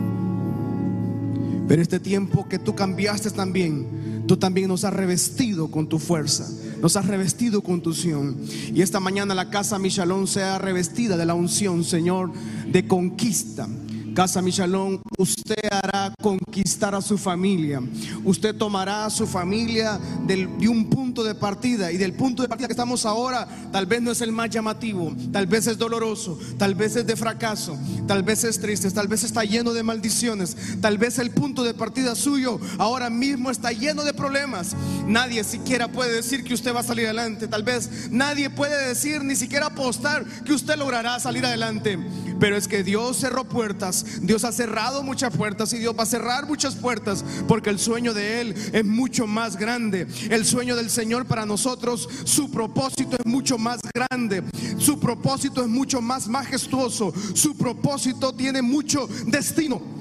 Pero 1.66 1.82
este 1.82 1.98
tiempo 1.98 2.48
que 2.48 2.60
tú 2.60 2.76
cambiaste 2.76 3.32
también, 3.32 3.86
tú 4.26 4.36
también 4.36 4.68
nos 4.68 4.84
has 4.84 4.92
revestido 4.92 5.68
con 5.68 5.88
tu 5.88 5.98
fuerza, 5.98 6.48
nos 6.80 6.96
has 6.96 7.06
revestido 7.06 7.62
con 7.62 7.80
tu 7.80 7.90
unción. 7.90 8.36
Y 8.74 8.82
esta 8.82 9.00
mañana 9.00 9.34
la 9.34 9.50
casa 9.50 9.78
Michalón 9.78 10.26
sea 10.26 10.58
revestida 10.58 11.16
de 11.16 11.26
la 11.26 11.34
unción, 11.34 11.84
Señor, 11.84 12.32
de 12.66 12.86
conquista 12.86 13.68
Casa 14.16 14.40
Michalón, 14.40 15.02
usted 15.18 15.62
hará 15.70 16.10
conquistar 16.22 16.94
a 16.94 17.02
su 17.02 17.18
familia. 17.18 17.82
Usted 18.24 18.56
tomará 18.56 19.04
a 19.04 19.10
su 19.10 19.26
familia 19.26 20.00
de 20.26 20.46
un 20.66 20.88
punto 20.88 21.22
de 21.22 21.34
partida. 21.34 21.92
Y 21.92 21.98
del 21.98 22.14
punto 22.14 22.40
de 22.40 22.48
partida 22.48 22.66
que 22.66 22.72
estamos 22.72 23.04
ahora, 23.04 23.46
tal 23.70 23.84
vez 23.84 24.00
no 24.00 24.10
es 24.10 24.22
el 24.22 24.32
más 24.32 24.48
llamativo, 24.48 25.14
tal 25.32 25.46
vez 25.46 25.66
es 25.66 25.76
doloroso, 25.76 26.38
tal 26.56 26.74
vez 26.74 26.96
es 26.96 27.06
de 27.06 27.14
fracaso, 27.14 27.78
tal 28.06 28.22
vez 28.22 28.44
es 28.44 28.58
triste, 28.58 28.90
tal 28.90 29.06
vez 29.06 29.22
está 29.22 29.44
lleno 29.44 29.74
de 29.74 29.82
maldiciones, 29.82 30.56
tal 30.80 30.96
vez 30.96 31.18
el 31.18 31.30
punto 31.30 31.62
de 31.62 31.74
partida 31.74 32.14
suyo 32.14 32.58
ahora 32.78 33.10
mismo 33.10 33.50
está 33.50 33.70
lleno 33.72 34.02
de 34.02 34.14
problemas. 34.14 34.74
Nadie 35.06 35.44
siquiera 35.44 35.88
puede 35.88 36.14
decir 36.14 36.42
que 36.42 36.54
usted 36.54 36.74
va 36.74 36.80
a 36.80 36.84
salir 36.84 37.04
adelante. 37.04 37.48
Tal 37.48 37.64
vez 37.64 38.10
nadie 38.10 38.48
puede 38.48 38.88
decir, 38.88 39.22
ni 39.22 39.36
siquiera 39.36 39.66
apostar 39.66 40.24
que 40.44 40.54
usted 40.54 40.76
logrará 40.76 41.20
salir 41.20 41.44
adelante. 41.44 41.98
Pero 42.38 42.56
es 42.56 42.68
que 42.68 42.82
Dios 42.82 43.18
cerró 43.18 43.44
puertas, 43.44 44.04
Dios 44.22 44.44
ha 44.44 44.52
cerrado 44.52 45.02
muchas 45.02 45.36
puertas 45.36 45.72
y 45.72 45.78
Dios 45.78 45.94
va 45.98 46.02
a 46.02 46.06
cerrar 46.06 46.46
muchas 46.46 46.74
puertas 46.74 47.24
porque 47.48 47.70
el 47.70 47.78
sueño 47.78 48.14
de 48.14 48.40
Él 48.40 48.54
es 48.72 48.84
mucho 48.84 49.26
más 49.26 49.56
grande. 49.56 50.06
El 50.30 50.44
sueño 50.44 50.76
del 50.76 50.90
Señor 50.90 51.26
para 51.26 51.46
nosotros, 51.46 52.08
su 52.24 52.50
propósito 52.50 53.16
es 53.18 53.26
mucho 53.26 53.58
más 53.58 53.80
grande, 53.94 54.42
su 54.78 54.98
propósito 54.98 55.62
es 55.62 55.68
mucho 55.68 56.00
más 56.00 56.28
majestuoso, 56.28 57.12
su 57.34 57.56
propósito 57.56 58.34
tiene 58.34 58.62
mucho 58.62 59.08
destino. 59.26 59.96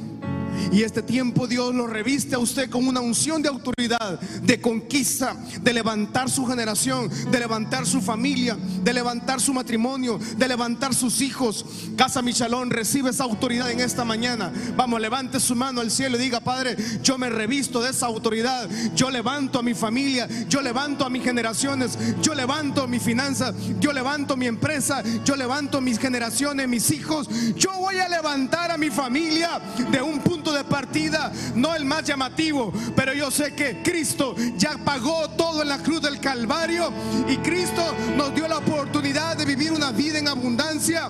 Y 0.72 0.84
este 0.84 1.02
tiempo 1.02 1.48
Dios 1.48 1.74
lo 1.74 1.88
reviste 1.88 2.36
a 2.36 2.40
usted 2.40 2.70
con 2.70 2.88
una 2.88 3.00
unción 3.00 3.42
de 3.42 3.50
autoridad, 3.50 4.20
de 4.20 4.60
conquista, 4.60 5.36
de 5.62 5.74
levantar 5.74 6.30
su 6.30 6.46
generación, 6.46 7.10
de 7.32 7.40
levantar 7.40 7.86
su 7.86 8.02
familia, 8.02 8.58
de 8.84 8.94
levantar 8.94 9.40
su 9.40 9.54
matrimonio, 9.54 10.20
de 10.38 10.48
levantar 10.48 10.94
sus 10.94 11.22
hijos. 11.22 11.66
Casa 11.96 12.22
Michalón 12.22 12.70
recibe 12.70 13.12
esa 13.12 13.24
autoridad 13.24 13.72
en 13.72 13.80
esta 13.80 14.04
mañana. 14.04 14.52
Vamos, 14.76 15.00
levante 15.00 15.40
su 15.40 15.56
mano 15.56 15.82
al 15.82 15.92
cielo 15.92 16.18
y 16.18 16.22
diga, 16.22 16.40
Padre, 16.40 16.76
yo 17.02 17.18
me 17.18 17.30
revisto 17.30 17.82
de 17.82 17.92
esa 17.92 18.08
autoridad. 18.08 18.70
Yo 18.96 19.10
levanto 19.10 19.60
a 19.60 19.64
mi 19.64 19.74
familia, 19.74 20.28
yo 20.50 20.62
levanto 20.62 21.06
a 21.06 21.10
mis 21.10 21.24
generaciones, 21.24 21.98
yo 22.22 22.34
levanto 22.34 22.88
mi 22.88 23.00
finanzas, 23.00 23.56
yo 23.80 23.94
levanto 23.94 24.36
mi 24.36 24.48
empresa, 24.48 25.04
yo 25.24 25.36
levanto 25.36 25.82
mis 25.82 26.00
generaciones, 26.00 26.68
mis 26.68 26.90
hijos. 26.92 27.28
Yo 27.56 27.72
voy 27.80 28.00
a 28.00 28.10
levantar 28.10 28.72
a 28.72 28.78
mi 28.78 28.90
familia 28.90 29.62
de 29.92 30.02
un 30.02 30.20
punto 30.20 30.45
de 30.52 30.64
partida, 30.64 31.32
no 31.56 31.76
el 31.76 31.86
más 31.86 32.04
llamativo, 32.04 32.72
pero 32.96 33.14
yo 33.14 33.32
sé 33.32 33.54
que 33.54 33.82
Cristo 33.82 34.36
ya 34.58 34.78
pagó 34.84 35.30
todo 35.32 35.62
en 35.62 35.70
la 35.70 35.80
cruz 35.80 36.02
del 36.02 36.20
Calvario 36.20 36.92
y 37.28 37.38
Cristo 37.38 37.82
nos 38.18 38.34
dio 38.34 38.48
la 38.48 38.58
oportunidad 38.58 39.38
de 39.38 39.46
vivir 39.46 39.72
una 39.72 39.92
vida 39.92 40.20
en 40.20 40.28
abundancia. 40.28 41.10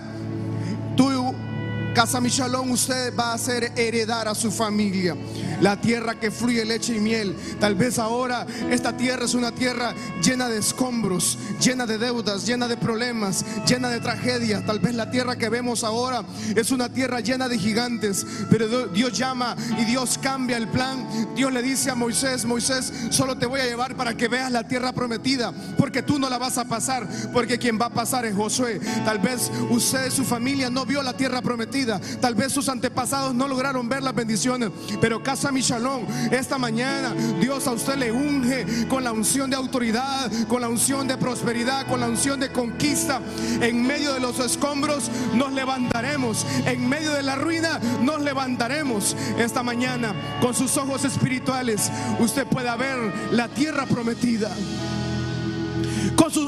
Casa 1.95 2.19
Michalón, 2.19 2.71
usted 2.71 3.15
va 3.17 3.31
a 3.31 3.35
hacer 3.35 3.71
heredar 3.77 4.27
a 4.27 4.35
su 4.35 4.51
familia 4.51 5.15
la 5.61 5.79
tierra 5.79 6.19
que 6.19 6.31
fluye 6.31 6.65
leche 6.65 6.95
y 6.95 6.99
miel. 6.99 7.35
Tal 7.59 7.75
vez 7.75 7.99
ahora 7.99 8.45
esta 8.69 8.95
tierra 8.95 9.25
es 9.25 9.33
una 9.33 9.51
tierra 9.51 9.93
llena 10.21 10.49
de 10.49 10.57
escombros, 10.57 11.37
llena 11.61 11.85
de 11.85 11.97
deudas, 11.97 12.45
llena 12.45 12.67
de 12.67 12.77
problemas, 12.77 13.45
llena 13.65 13.89
de 13.89 13.99
tragedias. 13.99 14.65
Tal 14.65 14.79
vez 14.79 14.95
la 14.95 15.09
tierra 15.09 15.35
que 15.35 15.49
vemos 15.49 15.83
ahora 15.83 16.23
es 16.55 16.71
una 16.71 16.89
tierra 16.89 17.19
llena 17.19 17.47
de 17.47 17.57
gigantes, 17.57 18.25
pero 18.49 18.87
Dios 18.87 19.17
llama 19.17 19.55
y 19.79 19.85
Dios 19.85 20.19
cambia 20.21 20.57
el 20.57 20.67
plan. 20.67 21.07
Dios 21.35 21.51
le 21.51 21.61
dice 21.61 21.91
a 21.91 21.95
Moisés, 21.95 22.45
Moisés, 22.45 22.91
solo 23.09 23.37
te 23.37 23.45
voy 23.45 23.61
a 23.61 23.65
llevar 23.65 23.95
para 23.95 24.15
que 24.15 24.27
veas 24.27 24.51
la 24.51 24.67
tierra 24.67 24.93
prometida, 24.93 25.53
porque 25.77 26.01
tú 26.01 26.19
no 26.19 26.29
la 26.29 26.37
vas 26.37 26.57
a 26.57 26.65
pasar, 26.65 27.07
porque 27.33 27.57
quien 27.57 27.79
va 27.79 27.87
a 27.87 27.93
pasar 27.93 28.25
es 28.25 28.35
Josué. 28.35 28.79
Tal 29.05 29.19
vez 29.19 29.51
usted, 29.69 30.11
su 30.11 30.23
familia 30.23 30.69
no 30.69 30.85
vio 30.85 31.01
la 31.01 31.15
tierra 31.15 31.41
prometida, 31.41 31.84
tal 32.19 32.35
vez 32.35 32.51
sus 32.51 32.69
antepasados 32.69 33.33
no 33.33 33.47
lograron 33.47 33.87
ver 33.87 34.03
las 34.03 34.15
bendiciones, 34.15 34.71
pero 35.01 35.21
casa 35.23 35.51
mi 35.51 35.61
shalom. 35.61 36.05
Esta 36.31 36.57
mañana 36.57 37.13
Dios 37.39 37.67
a 37.67 37.71
usted 37.71 37.95
le 37.95 38.11
unge 38.11 38.87
con 38.87 39.03
la 39.03 39.11
unción 39.11 39.49
de 39.49 39.55
autoridad, 39.55 40.31
con 40.47 40.61
la 40.61 40.69
unción 40.69 41.07
de 41.07 41.17
prosperidad, 41.17 41.87
con 41.87 41.99
la 41.99 42.07
unción 42.07 42.39
de 42.39 42.51
conquista. 42.51 43.21
En 43.61 43.85
medio 43.85 44.13
de 44.13 44.19
los 44.19 44.39
escombros 44.39 45.09
nos 45.33 45.53
levantaremos. 45.53 46.45
En 46.65 46.87
medio 46.87 47.11
de 47.11 47.23
la 47.23 47.35
ruina 47.35 47.79
nos 48.01 48.21
levantaremos. 48.21 49.15
Esta 49.37 49.63
mañana 49.63 50.13
con 50.41 50.53
sus 50.53 50.77
ojos 50.77 51.05
espirituales 51.05 51.91
usted 52.19 52.45
pueda 52.47 52.75
ver 52.75 52.97
la 53.31 53.47
tierra 53.47 53.85
prometida 53.85 54.51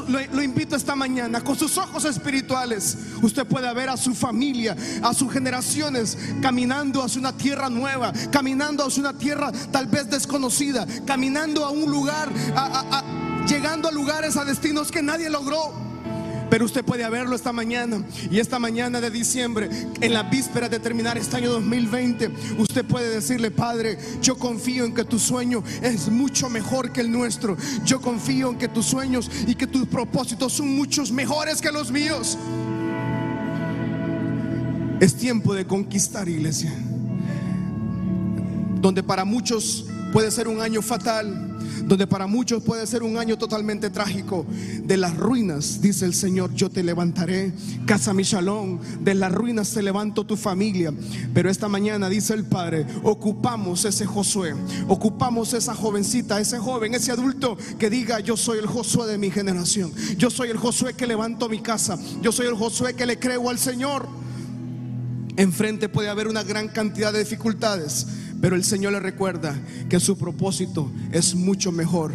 lo, 0.08 0.42
invito 0.42 0.76
esta 0.76 0.94
mañana, 0.94 1.42
con 1.42 1.56
sus 1.56 1.76
ojos 1.78 2.04
espirituales, 2.04 2.96
usted 3.22 3.46
puede 3.46 3.72
ver 3.74 3.88
a 3.88 3.96
su 3.96 4.14
familia, 4.14 4.76
a 5.02 5.14
sus 5.14 5.32
generaciones, 5.32 6.16
caminando 6.40 7.02
hacia 7.02 7.20
una 7.20 7.36
tierra 7.36 7.68
nueva, 7.68 8.12
caminando 8.30 8.86
hacia 8.86 9.00
una 9.00 9.12
tierra 9.16 9.52
tal 9.70 9.86
vez 9.86 10.08
desconocida, 10.10 10.86
caminando 11.06 11.64
a 11.64 11.70
un 11.70 11.90
lugar, 11.90 12.30
llegando 13.46 13.88
a 13.88 13.92
lugares, 13.92 14.36
a 14.36 14.44
destinos 14.44 14.90
que 14.90 15.02
nadie 15.02 15.30
logró. 15.30 15.87
Pero 16.58 16.66
usted 16.66 16.84
puede 16.84 17.08
verlo 17.08 17.36
esta 17.36 17.52
mañana 17.52 18.04
y 18.32 18.40
esta 18.40 18.58
mañana 18.58 19.00
de 19.00 19.12
diciembre, 19.12 19.70
en 20.00 20.12
la 20.12 20.24
víspera 20.24 20.68
de 20.68 20.80
terminar 20.80 21.16
este 21.16 21.36
año 21.36 21.52
2020, 21.52 22.32
usted 22.58 22.84
puede 22.84 23.10
decirle, 23.10 23.52
Padre, 23.52 23.96
yo 24.20 24.36
confío 24.36 24.84
en 24.84 24.92
que 24.92 25.04
tu 25.04 25.20
sueño 25.20 25.62
es 25.82 26.08
mucho 26.08 26.50
mejor 26.50 26.90
que 26.90 27.00
el 27.00 27.12
nuestro. 27.12 27.56
Yo 27.84 28.00
confío 28.00 28.50
en 28.50 28.58
que 28.58 28.66
tus 28.66 28.86
sueños 28.86 29.30
y 29.46 29.54
que 29.54 29.68
tus 29.68 29.86
propósitos 29.86 30.52
son 30.52 30.76
muchos 30.76 31.12
mejores 31.12 31.60
que 31.60 31.70
los 31.70 31.92
míos. 31.92 32.36
Es 34.98 35.14
tiempo 35.14 35.54
de 35.54 35.64
conquistar, 35.64 36.28
iglesia. 36.28 36.72
Donde 38.80 39.04
para 39.04 39.24
muchos 39.24 39.86
puede 40.12 40.32
ser 40.32 40.48
un 40.48 40.60
año 40.60 40.82
fatal 40.82 41.47
donde 41.84 42.06
para 42.06 42.26
muchos 42.26 42.62
puede 42.62 42.86
ser 42.86 43.02
un 43.02 43.16
año 43.16 43.38
totalmente 43.38 43.90
trágico. 43.90 44.46
De 44.82 44.96
las 44.96 45.16
ruinas, 45.16 45.80
dice 45.80 46.04
el 46.04 46.14
Señor, 46.14 46.54
yo 46.54 46.70
te 46.70 46.82
levantaré. 46.82 47.52
Casa 47.86 48.12
mi 48.12 48.22
shalom, 48.22 48.78
de 49.00 49.14
las 49.14 49.32
ruinas 49.32 49.72
te 49.72 49.82
levanto 49.82 50.24
tu 50.24 50.36
familia. 50.36 50.92
Pero 51.34 51.50
esta 51.50 51.68
mañana, 51.68 52.08
dice 52.08 52.34
el 52.34 52.44
Padre, 52.44 52.86
ocupamos 53.02 53.84
ese 53.84 54.06
Josué, 54.06 54.54
ocupamos 54.88 55.52
esa 55.54 55.74
jovencita, 55.74 56.40
ese 56.40 56.58
joven, 56.58 56.94
ese 56.94 57.12
adulto 57.12 57.56
que 57.78 57.90
diga, 57.90 58.20
yo 58.20 58.36
soy 58.36 58.58
el 58.58 58.66
Josué 58.66 59.06
de 59.06 59.18
mi 59.18 59.30
generación. 59.30 59.92
Yo 60.16 60.30
soy 60.30 60.50
el 60.50 60.56
Josué 60.56 60.94
que 60.94 61.06
levanto 61.06 61.48
mi 61.48 61.60
casa. 61.60 61.98
Yo 62.22 62.32
soy 62.32 62.46
el 62.46 62.54
Josué 62.54 62.94
que 62.94 63.06
le 63.06 63.18
creo 63.18 63.50
al 63.50 63.58
Señor. 63.58 64.08
Enfrente 65.36 65.88
puede 65.88 66.08
haber 66.08 66.26
una 66.26 66.42
gran 66.42 66.68
cantidad 66.68 67.12
de 67.12 67.20
dificultades 67.20 68.06
pero 68.40 68.56
el 68.56 68.64
Señor 68.64 68.92
le 68.92 69.00
recuerda 69.00 69.58
que 69.88 70.00
su 70.00 70.16
propósito 70.16 70.90
es 71.12 71.34
mucho 71.34 71.72
mejor 71.72 72.12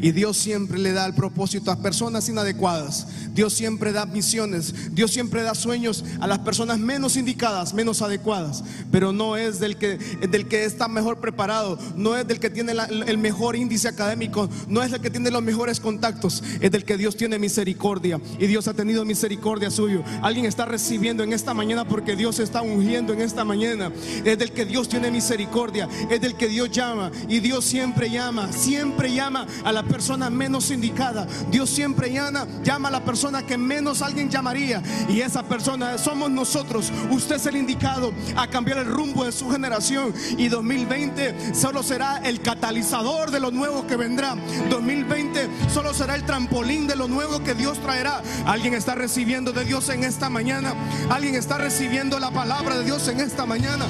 Y 0.00 0.12
Dios 0.12 0.36
siempre 0.36 0.78
le 0.78 0.92
da 0.92 1.06
el 1.06 1.14
propósito 1.14 1.70
a 1.70 1.76
personas 1.76 2.28
inadecuadas. 2.28 3.06
Dios 3.34 3.52
siempre 3.52 3.92
da 3.92 4.06
misiones. 4.06 4.94
Dios 4.94 5.10
siempre 5.10 5.42
da 5.42 5.54
sueños 5.54 6.04
a 6.20 6.26
las 6.26 6.40
personas 6.40 6.78
menos 6.78 7.16
indicadas, 7.16 7.74
menos 7.74 8.02
adecuadas. 8.02 8.64
Pero 8.90 9.12
no 9.12 9.36
es 9.36 9.60
del 9.60 9.76
que, 9.76 9.96
del 9.96 10.48
que 10.48 10.64
está 10.64 10.88
mejor 10.88 11.20
preparado. 11.20 11.78
No 11.96 12.16
es 12.16 12.26
del 12.26 12.40
que 12.40 12.50
tiene 12.50 12.72
el 13.06 13.18
mejor 13.18 13.56
índice 13.56 13.88
académico. 13.88 14.48
No 14.68 14.82
es 14.82 14.92
el 14.92 15.00
que 15.00 15.10
tiene 15.10 15.30
los 15.30 15.42
mejores 15.42 15.80
contactos. 15.80 16.42
Es 16.60 16.70
del 16.70 16.84
que 16.84 16.96
Dios 16.96 17.16
tiene 17.16 17.38
misericordia. 17.38 18.20
Y 18.38 18.46
Dios 18.46 18.68
ha 18.68 18.74
tenido 18.74 19.04
misericordia 19.04 19.70
suyo. 19.70 20.02
Alguien 20.22 20.46
está 20.46 20.64
recibiendo 20.64 21.22
en 21.22 21.32
esta 21.32 21.54
mañana 21.54 21.86
porque 21.86 22.16
Dios 22.16 22.38
está 22.38 22.62
ungiendo 22.62 23.12
en 23.12 23.20
esta 23.20 23.44
mañana. 23.44 23.92
Es 24.24 24.38
del 24.38 24.52
que 24.52 24.64
Dios 24.66 24.88
tiene 24.88 25.10
misericordia. 25.10 25.88
Es 26.10 26.20
del 26.20 26.36
que 26.36 26.48
Dios 26.48 26.70
llama. 26.70 27.10
Y 27.28 27.40
Dios 27.40 27.64
siempre 27.64 28.10
llama. 28.10 28.52
Siempre 28.52 29.12
llama 29.12 29.46
a 29.64 29.72
la 29.72 29.85
persona 29.86 30.30
menos 30.30 30.70
indicada. 30.70 31.26
Dios 31.50 31.70
siempre 31.70 32.12
llama, 32.12 32.46
llama 32.62 32.88
a 32.88 32.92
la 32.92 33.04
persona 33.04 33.46
que 33.46 33.56
menos 33.56 34.02
alguien 34.02 34.30
llamaría. 34.30 34.82
Y 35.08 35.20
esa 35.20 35.42
persona 35.42 35.98
somos 35.98 36.30
nosotros. 36.30 36.92
Usted 37.10 37.36
es 37.36 37.46
el 37.46 37.56
indicado 37.56 38.12
a 38.36 38.46
cambiar 38.48 38.78
el 38.78 38.86
rumbo 38.86 39.24
de 39.24 39.32
su 39.32 39.50
generación. 39.50 40.12
Y 40.36 40.48
2020 40.48 41.54
solo 41.54 41.82
será 41.82 42.18
el 42.24 42.40
catalizador 42.40 43.30
de 43.30 43.40
lo 43.40 43.50
nuevo 43.50 43.86
que 43.86 43.96
vendrá. 43.96 44.36
2020 44.70 45.48
solo 45.72 45.94
será 45.94 46.14
el 46.14 46.24
trampolín 46.24 46.86
de 46.86 46.96
lo 46.96 47.08
nuevo 47.08 47.42
que 47.42 47.54
Dios 47.54 47.78
traerá. 47.80 48.22
Alguien 48.46 48.74
está 48.74 48.94
recibiendo 48.94 49.52
de 49.52 49.64
Dios 49.64 49.88
en 49.88 50.04
esta 50.04 50.28
mañana. 50.28 50.74
Alguien 51.10 51.34
está 51.34 51.58
recibiendo 51.58 52.18
la 52.18 52.30
palabra 52.30 52.78
de 52.78 52.84
Dios 52.84 53.08
en 53.08 53.20
esta 53.20 53.46
mañana. 53.46 53.86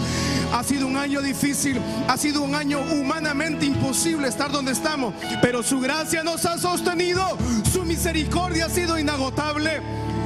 Ha 0.53 0.63
sido 0.63 0.87
un 0.87 0.97
año 0.97 1.23
difícil. 1.23 1.81
Ha 2.09 2.17
sido 2.17 2.43
un 2.43 2.55
año 2.55 2.81
humanamente 2.81 3.67
imposible 3.67 4.29
estar 4.29 4.51
donde 4.51 4.73
estamos. 4.73 5.15
Pero 5.43 5.63
su 5.63 5.81
gracia 5.87 6.25
nos 6.25 6.45
ha 6.45 6.59
sostenido, 6.59 7.39
su 7.73 7.85
misericordia 7.85 8.67
ha 8.67 8.69
sido 8.69 8.99
inagotable. 8.99 9.81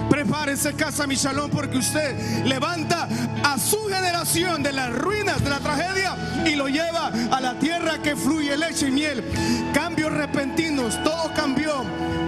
Prepárese 0.09 0.73
casa 0.73 1.07
Michalón 1.07 1.51
porque 1.51 1.77
usted 1.77 2.47
levanta 2.47 3.07
a 3.45 3.59
su 3.59 3.85
generación 3.85 4.63
de 4.63 4.73
las 4.73 4.91
ruinas 4.91 5.45
de 5.45 5.51
la 5.51 5.59
tragedia 5.61 6.17
y 6.47 6.55
lo 6.55 6.67
lleva 6.69 7.13
a 7.31 7.41
la 7.43 7.59
tierra 7.59 7.99
que 8.03 8.17
fluye 8.17 8.57
leche 8.57 8.89
y 8.89 8.91
miel. 8.91 9.23
Cambios 9.75 10.11
repentinos, 10.15 10.99
todo 11.05 11.31
cambió. 11.35 11.85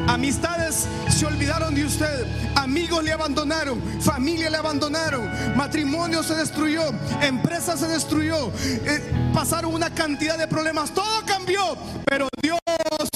Amistades 0.09 0.87
se 1.09 1.24
olvidaron 1.24 1.74
de 1.74 1.87
usted, 1.87 2.26
amigos 2.57 3.03
le 3.03 3.12
abandonaron, 3.12 3.80
familia 4.03 4.51
le 4.51 4.59
abandonaron, 4.59 5.57
matrimonio 5.57 6.22
se 6.22 6.35
destruyó, 6.35 6.83
empresa 7.22 7.76
se 7.76 7.87
destruyó, 7.87 8.53
eh, 8.85 9.30
pasaron 9.33 9.72
una 9.72 9.91
cantidad 9.91 10.37
de 10.37 10.49
problemas, 10.49 10.93
todo 10.93 11.24
cambió, 11.24 11.78
pero 12.05 12.28
Dios 12.43 12.59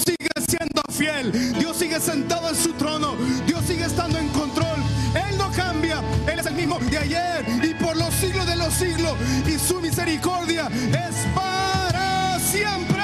sigue 0.07 0.29
siendo 0.47 0.81
fiel, 0.89 1.31
Dios 1.59 1.75
sigue 1.75 1.99
sentado 1.99 2.47
en 2.47 2.55
su 2.55 2.71
trono, 2.73 3.15
Dios 3.45 3.61
sigue 3.65 3.83
estando 3.83 4.17
en 4.17 4.29
control, 4.29 4.77
Él 5.13 5.37
no 5.37 5.51
cambia, 5.51 6.01
Él 6.31 6.39
es 6.39 6.45
el 6.45 6.53
mismo 6.53 6.79
de 6.79 6.97
ayer 6.97 7.45
y 7.61 7.73
por 7.73 7.97
los 7.97 8.13
siglos 8.13 8.47
de 8.47 8.55
los 8.55 8.73
siglos 8.73 9.15
y 9.45 9.59
su 9.59 9.81
misericordia 9.81 10.67
es 10.67 11.15
para 11.35 12.39
siempre. 12.39 13.03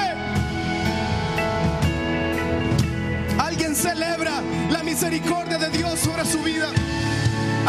Alguien 3.38 3.76
celebra 3.76 4.40
la 4.70 4.82
misericordia 4.82 5.58
de 5.58 5.68
Dios 5.76 6.00
sobre 6.00 6.24
su 6.24 6.42
vida. 6.42 6.68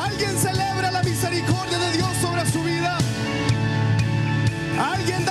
Alguien 0.01 0.37
celebra 0.37 0.91
la 0.91 1.03
misericordia 1.03 1.77
de 1.77 1.91
Dios 1.97 2.09
sobre 2.21 2.49
su 2.49 2.63
vida. 2.63 2.97
Alguien 4.79 5.24